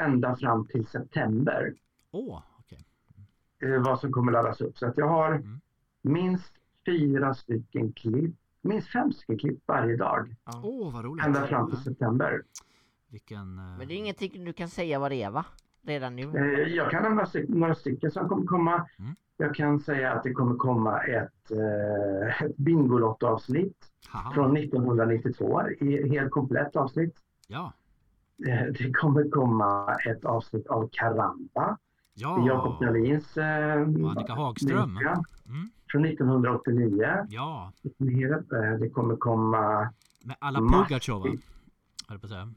ända 0.00 0.36
fram 0.36 0.66
till 0.66 0.86
september 0.86 1.74
Åh, 2.10 2.42
okej. 2.58 2.84
eh, 3.62 3.82
vad 3.82 4.00
som 4.00 4.12
kommer 4.12 4.32
laddas 4.32 4.60
upp. 4.60 4.78
Så 4.78 4.86
att 4.86 4.96
jag 4.98 5.08
har 5.08 5.32
Mm. 5.32 5.60
minst 6.02 6.52
fyra 6.86 7.34
stycken 7.34 7.92
klipp, 7.92 8.34
minst 8.62 8.88
fem 8.88 9.12
stycken 9.12 9.38
klipp 9.38 9.58
varje 9.66 9.96
dag 9.96 10.34
Ja. 10.44 10.60
Åh, 10.64 10.92
vad 10.92 11.04
roligt. 11.04 11.26
ända 11.26 11.46
fram 11.46 11.70
till 11.70 11.78
Ja. 11.78 11.84
september. 11.84 12.42
Vilken... 13.08 13.58
eh, 13.58 13.64
Men 13.78 13.88
det 13.88 13.94
är 13.94 13.98
ingenting 13.98 14.44
du 14.44 14.52
kan 14.52 14.68
säga 14.68 14.98
vad 14.98 15.10
det 15.10 15.22
är 15.22 15.30
va? 15.30 15.44
Redan 15.82 16.16
nu? 16.16 16.22
Eh, 16.22 16.74
Jag 16.74 16.90
kan 16.90 17.02
nämna 17.02 17.24
styck- 17.24 17.48
några 17.58 17.74
stycken 17.74 18.10
som 18.10 18.28
kommer 18.28 18.46
komma. 18.46 18.86
Mm. 18.98 19.14
Jag 19.36 19.54
kan 19.54 19.80
säga 19.80 20.12
att 20.12 20.22
det 20.22 20.32
kommer 20.32 20.54
komma 20.56 21.00
ett, 21.00 21.50
eh, 21.50 22.42
ett 22.42 22.56
Bingolotto-avsnitt 22.56 23.76
från 24.34 24.52
1992, 24.56 25.62
i 25.70 26.08
helt 26.08 26.30
komplett 26.30 26.76
avsnitt. 26.76 27.14
Ja. 27.48 27.72
Eh, 28.48 28.66
Det 28.78 28.92
kommer 28.92 29.30
komma 29.30 29.94
ett 29.94 30.24
avsnitt 30.24 30.66
av 30.66 30.88
Karamba, 30.92 31.76
Ja. 32.14 32.44
Jakob 32.46 32.80
Nalins 32.82 33.36
eh, 33.36 33.72
Annika 33.72 34.32
Hagström. 34.32 34.96
Mm. 35.46 35.70
från 35.92 36.04
1989. 36.04 37.26
Ja. 37.28 37.72
Det 38.80 38.88
kommer 38.90 39.16
komma... 39.16 39.88
Med 40.24 40.36
alla. 40.38 40.58
Pugachova. 40.60 41.24
Höll 41.28 41.38
jag 42.08 42.20
på 42.20 42.26
att 42.26 42.30
säga. 42.30 42.52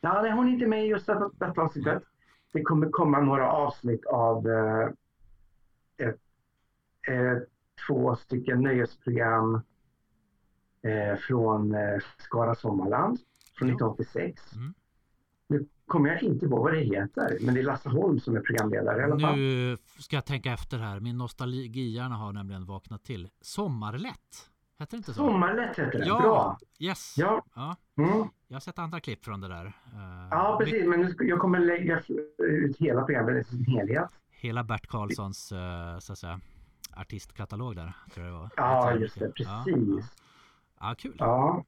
Ja, 0.00 0.22
det 0.22 0.32
hon 0.32 0.48
är 0.48 0.52
inte 0.52 0.66
med 0.66 0.84
i 0.84 0.88
just 0.88 1.06
detta, 1.06 1.30
detta 1.38 1.62
avsnittet. 1.62 2.02
Det 2.52 2.62
kommer 2.62 2.90
komma 2.90 3.20
några 3.20 3.52
avsnitt 3.52 4.06
av 4.06 4.48
eh, 4.48 4.88
ett, 6.08 6.20
eh, 7.08 7.38
två 7.86 8.16
stycken 8.16 8.60
nöjesprogram 8.62 9.54
eh, 10.82 11.16
från 11.28 11.74
eh, 11.74 11.98
Skara 12.18 12.54
Sommarland 12.54 13.18
från 13.58 13.68
Ja. 13.68 13.74
1986. 13.74 14.52
Mm. 14.56 14.74
Nu 15.48 15.66
kommer 15.86 16.08
jag 16.10 16.22
inte 16.22 16.46
ihåg 16.46 16.60
vad 16.62 16.72
det 16.74 16.80
heter, 16.80 17.38
men 17.40 17.54
det 17.54 17.60
är 17.60 17.64
Lasse 17.64 17.88
Holm 17.88 18.20
som 18.20 18.36
är 18.36 18.40
programledare 18.40 19.00
i 19.00 19.04
alla 19.04 19.18
fall. 19.20 19.36
Nu 19.36 19.76
ska 19.98 20.16
jag 20.16 20.26
tänka 20.26 20.52
efter 20.52 20.78
här. 20.78 21.00
Min 21.00 21.18
nostalgihjärna 21.18 22.14
har 22.14 22.32
nämligen 22.32 22.66
vaknat 22.66 23.04
till. 23.04 23.28
Sommarlätt. 23.40 24.48
Hette 24.78 24.90
det 24.90 24.98
inte 24.98 25.14
så? 25.14 25.26
Sommarlätt 25.26 25.78
heter 25.78 25.98
det. 25.98 26.06
Ja, 26.06 26.20
Bra! 26.20 26.58
yes. 26.78 27.14
Ja. 27.18 27.44
Ja, 27.54 27.76
Mm. 27.96 28.28
Jag 28.52 28.56
har 28.56 28.60
sett 28.60 28.78
andra 28.78 29.00
klipp 29.00 29.24
från 29.24 29.40
det 29.40 29.48
där. 29.48 29.64
Eh, 29.66 30.28
Ja, 30.30 30.56
precis. 30.60 30.86
Men 30.86 31.00
nu 31.00 31.10
ska, 31.10 31.24
jag 31.24 31.38
kommer 31.38 31.58
lägga 31.58 32.02
ut 32.38 32.76
hela 32.78 33.02
programmet 33.04 33.46
i 33.46 33.50
sin 33.50 33.64
helhet. 33.64 34.08
Hela 34.30 34.64
Bert 34.64 34.86
Karlssons 34.86 35.52
eh, 35.52 35.98
så 35.98 36.12
att 36.12 36.18
säga, 36.18 36.40
artistkatalog 36.96 37.76
där. 37.76 37.92
Tror 38.14 38.26
jag 38.26 38.34
det 38.34 38.38
var. 38.38 38.50
Ja, 38.56 38.94
just 38.94 39.18
det. 39.18 39.28
Precis. 39.32 39.46
Ja, 40.80 40.88
ja, 40.88 40.94
kul. 40.98 41.16
Ja. 41.18 41.64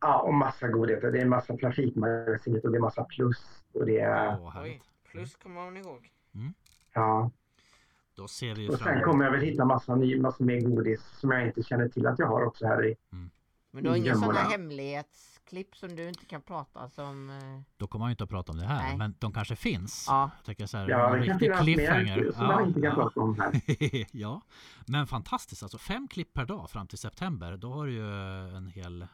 ja, 0.00 0.20
och 0.20 0.34
massa 0.34 0.68
godheter. 0.68 1.12
Det 1.12 1.20
är 1.20 1.26
massa 1.26 1.56
Trafikmagasinet 1.56 2.64
och 2.64 2.70
det 2.70 2.78
är 2.78 2.80
massa 2.80 3.04
plus. 3.04 3.62
Och 3.72 3.86
det 3.86 3.98
är, 4.00 4.38
Åh, 4.40 4.50
härligt. 4.50 4.82
plus 5.10 5.36
kommer 5.36 5.64
man 5.64 5.76
ihåg. 5.76 6.10
ja. 6.94 7.30
Då 8.16 8.28
ser 8.28 8.54
vi 8.54 8.68
Och 8.68 8.78
fram 8.78 8.94
sen 8.94 9.02
kommer 9.02 9.24
jag 9.24 9.32
väl 9.32 9.40
hitta 9.40 9.64
massa, 9.64 9.94
ny, 9.94 10.20
massa 10.20 10.44
mer 10.44 10.60
godis 10.60 11.02
som 11.02 11.30
jag 11.30 11.46
inte 11.46 11.62
känner 11.62 11.88
till 11.88 12.06
att 12.06 12.18
jag 12.18 12.26
har 12.26 12.44
också 12.44 12.66
här 12.66 12.86
i. 12.86 12.96
Men 13.70 13.84
du 13.84 13.90
har 13.90 13.96
inga 13.96 14.14
sådana 14.14 14.40
hemlighetsklipp 15.46 15.76
som 15.76 15.96
du 15.96 16.08
inte 16.08 16.26
kan 16.26 16.42
prata 16.42 16.88
som... 16.88 17.30
eh, 17.30 17.60
Då 17.76 17.86
kommer 17.86 18.02
man 18.02 18.10
ju 18.10 18.12
inte 18.12 18.24
att 18.24 18.30
prata 18.30 18.52
om 18.52 18.58
det 18.58 18.66
här, 18.66 18.82
Nej. 18.82 18.96
men 18.96 19.14
de 19.18 19.32
kanske 19.32 19.56
finns. 19.56 20.04
Ja. 20.08 20.30
Jag 20.36 20.44
tycker 20.44 20.66
så 20.66 20.76
här, 20.78 20.88
Ja, 20.88 21.16
det 21.16 21.26
kan 21.26 21.38
riktig 21.38 21.64
finnas 21.64 21.66
mer 21.66 22.32
som 22.32 22.44
jag 22.46 22.66
inte 22.68 22.80
kan 22.80 22.94
prata 22.94 23.20
om 23.20 23.38
här. 23.38 23.60
ja, 24.16 24.40
men 24.86 25.06
fantastiskt 25.06 25.62
alltså. 25.62 25.78
Fem 25.78 26.08
klipp 26.08 26.32
per 26.32 26.44
dag 26.46 26.70
fram 26.70 26.86
till 26.86 26.98
september. 26.98 27.56
Då 27.56 27.72
har 27.72 27.86
du 27.86 27.92
ju 27.92 28.56
en 28.56 28.66
hel 28.68 29.06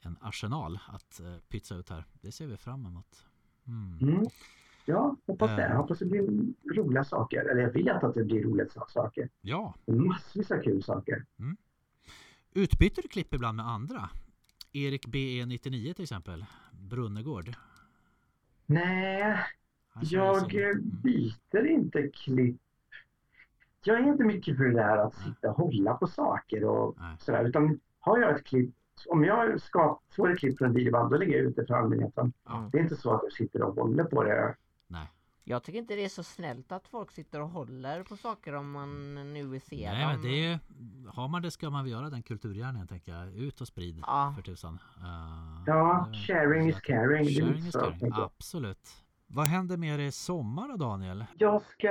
en 0.00 0.16
arsenal 0.20 0.78
att 0.88 1.20
uh, 1.22 1.38
pytsa 1.48 1.74
ut 1.74 1.90
här. 1.90 2.04
Det 2.20 2.32
ser 2.32 2.46
vi 2.46 2.56
fram 2.56 2.86
emot. 2.86 3.24
Mm. 3.66 3.98
Mm. 4.14 4.26
Ja, 4.84 5.16
hoppas 5.26 5.50
det. 5.56 5.64
Eh. 5.66 5.76
Hoppas 5.76 5.98
det 5.98 6.04
blir 6.06 6.28
roliga 6.74 7.04
saker. 7.04 7.44
Eller 7.50 7.62
jag 7.62 7.72
vet 7.72 8.04
att 8.04 8.14
det 8.14 8.24
blir 8.24 8.42
roliga 8.42 8.66
saker. 8.88 9.28
Ja, 9.40 9.74
Massvis 9.86 10.50
av 10.50 10.62
kul 10.62 10.82
saker. 10.82 11.24
utbyter 12.52 13.02
du 13.02 13.08
klipp 13.08 13.34
ibland 13.34 13.56
med 13.56 13.66
andra? 13.66 14.10
Erik 14.72 15.06
BE99 15.06 15.92
till 15.94 16.02
exempel, 16.02 16.44
Brunnegård. 16.72 17.50
Nej, 18.66 19.36
jag 20.02 20.54
Mm. 20.54 20.80
byter 21.02 21.66
inte 21.66 22.08
klipp. 22.08 22.56
Jag 23.84 23.98
är 24.00 24.02
inte 24.08 24.24
mycket 24.24 24.56
för 24.56 24.64
det 24.64 24.74
där 24.74 24.96
att 24.98 25.14
sitta 25.14 25.50
och 25.50 25.56
hålla 25.56 25.94
på 25.94 26.06
saker 26.06 26.64
och 26.64 26.96
Nej. 27.00 27.16
sådär. 27.20 27.44
Utan 27.44 27.80
har 28.00 28.18
jag 28.18 28.36
ett 28.36 28.44
klipp, 28.46 28.74
om 29.08 29.24
jag 29.24 29.60
ska 29.60 30.00
få 30.16 30.26
ett 30.26 30.38
klipp 30.38 30.58
från 30.58 30.68
en 30.68 30.74
videoband, 30.74 31.10
då 31.10 31.16
lägger 31.16 31.36
jag 31.36 31.44
ut 31.46 31.56
det 31.56 31.66
för 31.66 31.74
allmänheten. 31.74 32.32
Ja. 32.44 32.68
Det 32.72 32.78
är 32.78 32.82
inte 32.82 32.96
så 32.96 33.10
att 33.14 33.20
jag 33.22 33.32
sitter 33.32 33.62
och 33.62 33.74
håller 33.74 34.04
på 34.04 34.22
det. 34.24 34.54
Nej, 34.86 35.06
Jag 35.48 35.62
tycker 35.62 35.78
inte 35.78 35.94
det 35.94 36.04
är 36.04 36.08
så 36.08 36.22
snällt 36.22 36.72
att 36.72 36.88
folk 36.88 37.10
sitter 37.10 37.40
och 37.40 37.48
håller 37.48 38.02
på 38.02 38.16
saker 38.16 38.54
om 38.54 38.70
man 38.70 39.14
nu 39.34 39.46
vill 39.46 39.60
se 39.60 39.90
Nej 39.92 40.02
dem. 40.02 40.12
men 40.12 40.22
det 40.22 40.46
är, 40.46 40.58
har 41.10 41.28
man 41.28 41.42
det 41.42 41.50
ska 41.50 41.70
man 41.70 41.84
väl 41.84 41.92
göra 41.92 42.10
den 42.10 42.22
kulturgärningen 42.22 42.86
tänker 42.88 43.12
jag. 43.12 43.28
Ut 43.34 43.60
och 43.60 43.66
sprid 43.68 43.98
Ja. 44.06 44.32
för 44.36 44.42
tusan. 44.42 44.78
Eh, 44.96 45.62
Ja, 45.66 46.08
sharing 46.28 46.68
is 46.68 46.80
caring. 46.80 47.24
Sharing 47.24 47.66
is 47.66 47.72
caring, 47.72 48.12
absolut. 48.14 48.88
Vad 49.26 49.44
händer 49.46 49.76
med 49.76 50.00
er 50.00 50.04
i 50.04 50.12
sommar 50.12 50.68
då 50.68 50.76
Daniel? 50.76 51.24
Jag 51.38 51.62
ska, 51.62 51.88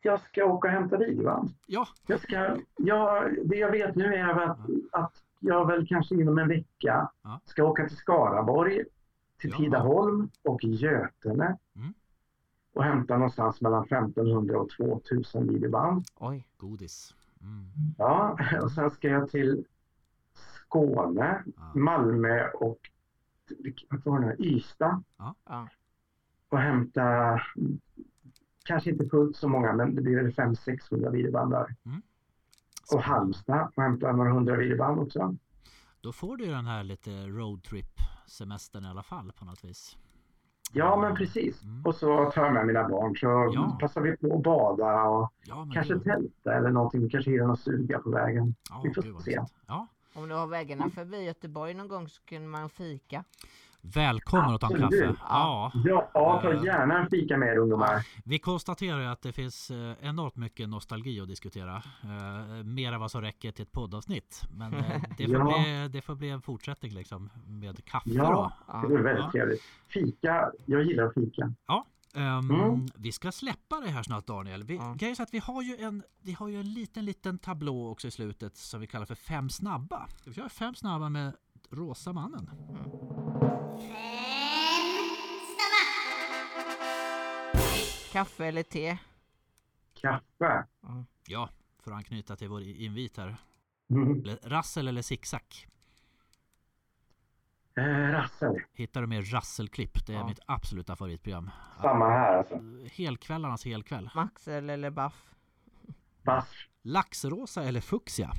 jag 0.00 0.20
ska 0.20 0.44
åka 0.44 0.68
och 0.68 0.72
hämta 0.74 0.96
videoband. 0.96 1.50
Ja, 1.66 1.88
Jag 2.06 2.20
ska, 2.20 2.56
jag, 2.76 3.34
det 3.44 3.56
jag 3.56 3.70
vet 3.70 3.94
nu 3.94 4.14
är 4.14 4.28
att, 4.50 4.58
att 4.92 5.22
jag 5.40 5.66
väl 5.66 5.86
kanske 5.86 6.14
inom 6.14 6.38
en 6.38 6.48
vecka 6.48 7.10
Ja. 7.22 7.40
ska 7.44 7.64
åka 7.64 7.88
till 7.88 7.96
Skaraborg, 7.96 8.84
till 9.40 9.50
Ja. 9.50 9.56
Tidaholm 9.56 10.30
och 10.44 10.64
Götene. 10.64 11.56
Mm. 11.76 11.94
Och 12.78 12.84
hämta 12.84 13.14
någonstans 13.16 13.60
mellan 13.60 13.84
1500 13.84 14.58
och 14.58 14.70
2000 14.70 15.46
videoband. 15.52 16.04
Oj. 16.16 16.48
godis. 16.56 17.14
Mm. 17.40 17.64
Ja, 17.98 18.38
och 18.62 18.72
sen 18.72 18.90
ska 18.90 19.08
jag 19.08 19.30
till 19.30 19.64
Skåne, 20.34 21.42
Ja. 21.56 21.72
Malmö 21.74 22.48
och 22.50 22.78
vad 23.90 24.04
var 24.04 24.20
det? 24.20 24.36
Ystad 24.44 25.02
Ja. 25.44 25.68
och 26.48 26.58
hämta 26.58 27.40
kanske 28.64 28.90
inte 28.90 29.08
fullt 29.08 29.36
så 29.36 29.48
många, 29.48 29.72
men 29.72 29.94
det 29.94 30.02
blir 30.02 30.16
väl 30.16 30.32
500-600 30.32 31.10
videoband 31.10 31.50
där. 31.52 31.62
Och 31.62 31.68
Spännande. 32.86 33.06
Halmstad 33.08 33.68
och 33.76 33.82
hämta 33.82 34.12
några 34.12 34.32
hundra 34.32 34.56
videoband 34.56 35.00
också. 35.00 35.36
Då 36.00 36.12
får 36.12 36.36
du 36.36 36.46
den 36.46 36.66
här 36.66 36.84
lite 36.84 37.10
roadtrip 37.26 37.98
semestern 38.26 38.84
i 38.84 38.88
alla 38.88 39.02
fall 39.02 39.32
på 39.32 39.44
något 39.44 39.64
vis. 39.64 39.96
Ja, 40.72 40.96
men 40.96 41.14
precis. 41.16 41.62
Mm. 41.62 41.82
Och 41.86 41.94
så 41.94 42.30
tar 42.30 42.44
jag 42.44 42.54
med 42.54 42.66
mina 42.66 42.88
barn 42.88 43.16
så 43.16 43.26
Ja. 43.54 43.78
passar 43.80 44.00
vi 44.00 44.16
på 44.16 44.36
att 44.36 44.42
bada 44.42 45.02
och 45.02 45.32
Ja, 45.44 45.66
kanske 45.74 45.94
gud. 45.94 46.04
tälta 46.04 46.54
eller 46.54 46.70
någonting. 46.70 47.08
Kanske 47.10 47.30
hyra 47.30 47.46
någon 47.46 47.56
stuga 47.56 47.98
på 47.98 48.10
vägen. 48.10 48.54
Ja, 48.70 48.80
vi 48.84 48.94
får 48.94 49.20
se. 49.20 49.40
Ja, 49.66 49.86
Om 50.14 50.28
du 50.28 50.34
har 50.34 50.46
vägarna 50.46 50.90
förbi 50.90 51.24
Göteborg 51.24 51.74
någon 51.74 51.88
gång 51.88 52.08
så 52.08 52.22
kan 52.24 52.48
man 52.48 52.68
fika. 52.68 53.24
Välkommen 53.82 54.54
att 54.54 54.60
ta 54.60 54.66
en 54.74 54.80
kaffe. 54.80 55.14
Ja, 55.28 55.72
Ja, 55.84 56.10
ja, 56.14 56.40
ta 56.42 56.52
Eh. 56.52 56.64
gärna 56.64 56.98
en 56.98 57.10
fika 57.10 57.36
med 57.36 57.48
er 57.48 57.56
ungdomar. 57.58 58.06
vi 58.24 58.38
konstaterar 58.38 59.00
ju 59.00 59.06
att 59.06 59.22
det 59.22 59.32
finns 59.32 59.70
eh, 59.70 59.94
enormt 60.00 60.36
mycket 60.36 60.68
nostalgi 60.68 61.20
att 61.20 61.28
diskutera. 61.28 61.76
Eh, 62.02 62.64
mer 62.64 62.92
än 62.92 63.00
vad 63.00 63.10
som 63.10 63.20
räcker 63.20 63.52
till 63.52 63.62
ett 63.62 63.72
poddavsnitt. 63.72 64.42
Men 64.50 64.70
det, 65.18 65.26
får 65.26 65.34
Ja. 65.36 65.62
bli, 65.62 65.88
det 65.92 66.00
får 66.02 66.14
bli 66.14 66.30
en 66.30 66.42
fortsättning 66.42 66.92
liksom 66.92 67.30
med 67.46 67.84
kaffe 67.84 68.10
Ja, 68.10 68.52
då. 68.66 68.80
det 68.80 68.86
vore 68.88 69.02
väldigt 69.02 69.24
Ja. 69.24 69.30
trevligt. 69.32 69.62
Fika, 69.88 70.50
jag 70.66 70.82
gillar 70.82 71.10
fika. 71.14 71.52
Ehm, 72.14 72.50
Mm. 72.50 72.86
Vi 72.96 73.12
ska 73.12 73.32
släppa 73.32 73.80
det 73.80 73.88
här 73.90 74.02
snart 74.02 74.26
Daniel. 74.26 74.62
Vi, 74.64 74.76
Ja. 74.76 74.94
grejen 74.98 75.10
är 75.10 75.14
så 75.14 75.22
att 75.22 75.34
vi 75.34 75.38
har 75.38 75.62
ju 75.62 75.76
en, 75.76 76.02
vi 76.22 76.32
har 76.32 76.48
ju 76.48 76.60
en 76.60 76.72
liten, 76.74 77.04
liten 77.04 77.38
tablå 77.38 77.90
också 77.90 78.08
i 78.08 78.10
slutet 78.10 78.56
som 78.56 78.80
vi 78.80 78.86
kallar 78.86 79.06
för 79.06 79.14
fem 79.14 79.50
snabba. 79.50 80.06
Vi 80.26 80.34
kör 80.34 80.48
fem 80.48 80.74
snabba 80.74 81.08
med 81.08 81.32
Rosa 81.70 82.12
mannen. 82.12 82.50
Kaffe 88.12 88.46
eller 88.46 88.62
te? 88.62 88.98
Kaffe. 90.00 90.66
Ja, 91.26 91.48
för 91.82 91.90
att 91.90 91.96
anknyta 91.96 92.36
till 92.36 92.48
vår 92.48 92.62
invit 92.62 93.16
här. 93.16 93.36
Mm. 93.90 94.24
Rassel 94.42 94.88
eller 94.88 95.02
zigzag? 95.02 95.42
Eh, 97.76 97.82
rassel. 97.84 98.56
Hittar 98.72 99.00
du 99.00 99.06
mer 99.06 99.22
rasselklipp? 99.22 100.06
Det 100.06 100.12
är 100.12 100.16
Ja. 100.16 100.26
mitt 100.28 100.40
absoluta 100.46 100.96
favoritprogram. 100.96 101.50
Samma 101.82 102.08
här 102.08 102.36
alltså. 102.38 102.60
Helkvällarnas 102.92 103.64
helkväll. 103.64 104.10
Maxel 104.14 104.70
eller 104.70 104.90
Baff? 104.90 105.34
Bass, 106.22 106.48
Laxrosa 106.82 107.64
eller 107.64 107.80
fuchsia? 107.80 108.32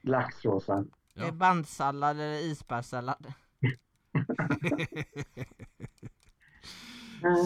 laxrosa. 0.00 0.84
Ja. 1.16 1.24
Eh, 1.24 1.32
Bandsallad 1.34 2.16
eller 2.16 2.42
isbergssallad? 2.44 3.26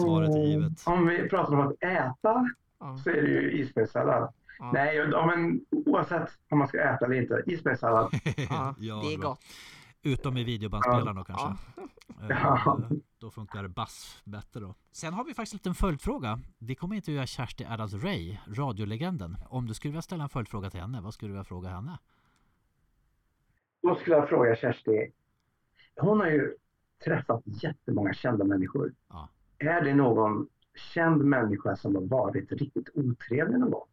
Svaret 0.01 0.29
är 0.29 0.37
Eh, 0.39 0.45
givet. 0.49 0.83
Om 0.87 1.07
vi 1.07 1.29
pratar 1.29 1.53
om 1.53 1.59
att 1.67 1.73
äta 1.83 2.49
Ja. 2.79 2.97
så 3.03 3.09
är 3.09 3.21
det 3.21 3.27
ju 3.29 3.51
isbergssallad. 3.51 4.33
Ja. 4.59 4.71
Nej, 4.73 4.95
ja, 4.95 5.25
men 5.25 5.65
oavsett 5.85 6.29
om 6.49 6.57
man 6.59 6.67
ska 6.67 6.79
äta 6.81 7.05
eller 7.05 7.21
inte. 7.21 7.43
Isbergssallad. 7.47 8.13
Ja, 8.37 8.75
det 8.77 9.13
är 9.13 9.17
bra. 9.17 9.29
gott. 9.29 9.39
Utom 10.03 10.37
i 10.37 10.43
videobandspelaren 10.43 11.15
då 11.15 11.23
kanske. 11.23 11.47
Ja. 11.47 11.57
Ja. 12.29 12.77
Eh, 12.91 12.97
Då 13.19 13.31
funkar 13.31 13.67
bass 13.67 14.21
bättre 14.23 14.59
då. 14.59 14.75
Sen 14.91 15.13
har 15.13 15.23
vi 15.25 15.33
faktiskt 15.33 15.53
en 15.53 15.57
liten 15.57 15.75
följdfråga. 15.75 16.39
Vi 16.57 16.75
kommer 16.75 16.95
intervjua 16.95 17.25
Kersti 17.25 17.65
Adams 17.65 17.93
Ray, 17.93 18.37
radiolegenden. 18.47 19.37
Om 19.49 19.67
du 19.67 19.73
skulle 19.73 19.91
vilja 19.91 20.01
ställa 20.01 20.23
en 20.23 20.29
följdfråga 20.29 20.69
till 20.69 20.79
henne, 20.81 21.01
vad 21.01 21.13
skulle 21.13 21.29
du 21.29 21.33
vilja 21.33 21.43
fråga 21.43 21.69
henne? 21.69 21.97
Då 23.81 23.95
skulle 23.95 24.15
jag 24.15 24.29
fråga 24.29 24.55
Kersti. 24.55 25.11
Hon 25.95 26.19
har 26.19 26.27
ju 26.27 26.55
träffat 27.05 27.41
jättemånga 27.45 28.13
kända 28.13 28.45
människor. 28.45 28.93
Ja. 29.09 29.29
Är 29.57 29.81
det 29.81 29.93
någon 29.93 30.47
känd 30.93 31.23
människa 31.25 31.75
som 31.75 31.95
har 31.95 32.01
varit 32.01 32.51
riktigt 32.51 32.89
otrevlig 32.93 33.59
någon 33.59 33.71
gång? 33.71 33.87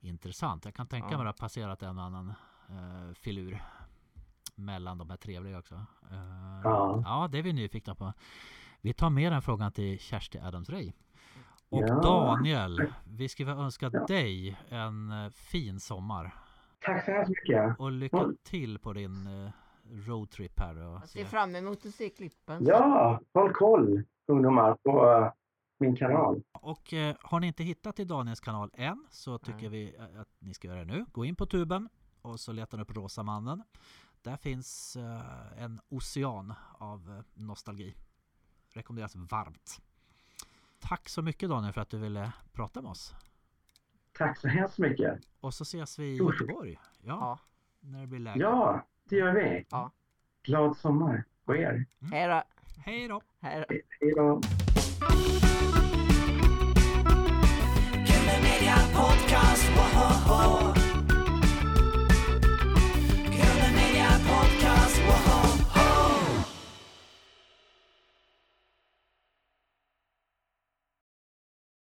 Intressant. 0.00 0.64
Jag 0.64 0.74
kan 0.74 0.86
tänka 0.86 1.08
Ja. 1.10 1.18
mig 1.18 1.28
att 1.28 1.36
det 1.36 1.42
har 1.42 1.46
passerat 1.48 1.82
en 1.82 1.98
annan 1.98 2.28
uh, 2.70 3.14
filur 3.14 3.62
mellan 4.54 4.98
de 4.98 5.10
här 5.10 5.16
trevliga 5.16 5.58
också. 5.58 5.74
Eh, 6.10 6.60
Ja. 6.64 7.02
ja, 7.06 7.28
det 7.32 7.38
är 7.38 7.42
vi 7.42 7.52
nyfikna 7.52 7.94
på. 7.94 8.12
Vi 8.80 8.92
tar 8.92 9.10
med 9.10 9.32
den 9.32 9.42
frågan 9.42 9.72
till 9.72 9.98
Kersti 9.98 10.38
Adams 10.38 10.70
Ray. 10.70 10.92
Och 11.68 11.82
Ja. 11.82 12.00
Daniel, 12.00 12.92
vi 13.04 13.28
väl 13.44 13.58
önska 13.58 13.88
dig 13.90 14.58
en 14.68 15.10
eh, 15.24 15.30
fin 15.30 15.80
sommar. 15.80 16.34
Tack 16.84 17.04
så 17.04 17.10
hemskt 17.10 17.28
mycket. 17.28 17.78
Och 17.78 17.92
lycka 17.92 18.32
till 18.42 18.78
på 18.78 18.92
din 18.92 19.26
eh, 19.26 19.50
roadtrip 20.08 20.60
här. 20.60 20.76
Och 20.76 20.94
Jag 20.94 21.08
ser 21.08 21.24
fram 21.24 21.56
emot 21.56 21.86
att 21.86 21.94
se 21.94 22.10
klippen. 22.10 22.64
Ja, 22.66 23.20
håll 23.34 23.52
koll 23.52 24.02
ungdomar 24.26 24.74
på 24.74 25.10
eh, 25.10 25.32
min 25.78 25.96
kanal. 25.96 26.42
Och 26.52 26.92
eh, 26.92 27.16
har 27.20 27.40
ni 27.40 27.46
inte 27.46 27.62
hittat 27.62 27.96
till 27.96 28.08
Daniels 28.08 28.40
kanal 28.40 28.70
än 28.74 29.06
så 29.10 29.38
tycker 29.38 29.70
Nej. 29.70 29.96
vi 30.08 30.18
att 30.18 30.28
ni 30.38 30.54
ska 30.54 30.68
göra 30.68 30.78
det 30.78 30.84
nu. 30.84 31.04
Gå 31.12 31.24
in 31.24 31.36
på 31.36 31.46
tuben 31.46 31.88
och 32.22 32.40
så 32.40 32.52
letar 32.52 32.78
ni 32.78 32.82
upp 32.82 32.96
Rosa 32.96 33.22
mannen. 33.22 33.62
Där 34.22 34.36
finns 34.36 34.96
eh, 34.96 35.62
en 35.62 35.80
ocean 35.88 36.54
av 36.78 37.22
nostalgi. 37.34 37.94
Rekommenderas 38.74 39.16
varmt. 39.16 39.80
Tack 40.80 41.08
så 41.08 41.22
mycket 41.22 41.48
Daniel 41.48 41.72
för 41.72 41.80
att 41.80 41.90
du 41.90 41.98
ville 41.98 42.32
prata 42.52 42.82
med 42.82 42.90
oss. 42.90 43.14
Tack 44.18 44.38
så 44.38 44.48
hemskt 44.48 44.78
mycket. 44.78 45.20
Och 45.40 45.54
så 45.54 45.62
ses 45.62 45.98
vi 45.98 46.04
i 46.04 46.16
Göteborg. 46.16 46.78
Ja. 47.02 47.38
När 47.80 48.00
det 48.00 48.06
blir 48.06 48.18
läge. 48.18 48.40
Ja, 48.40 48.86
det 49.08 49.16
gör 49.16 49.32
vi. 49.32 49.66
Ja. 49.70 49.90
Glad 50.42 50.76
sommar 50.76 51.24
på 51.44 51.56
er. 51.56 51.70
Mm. 51.70 52.12
Hej 52.12 52.28
då. 52.28 52.42
Hej 52.84 53.08
då. 53.08 53.20
Hej 53.40 53.64
då. 53.68 53.74
Hej 54.00 54.12
då. 54.16 54.40
Podcast, 58.94 59.64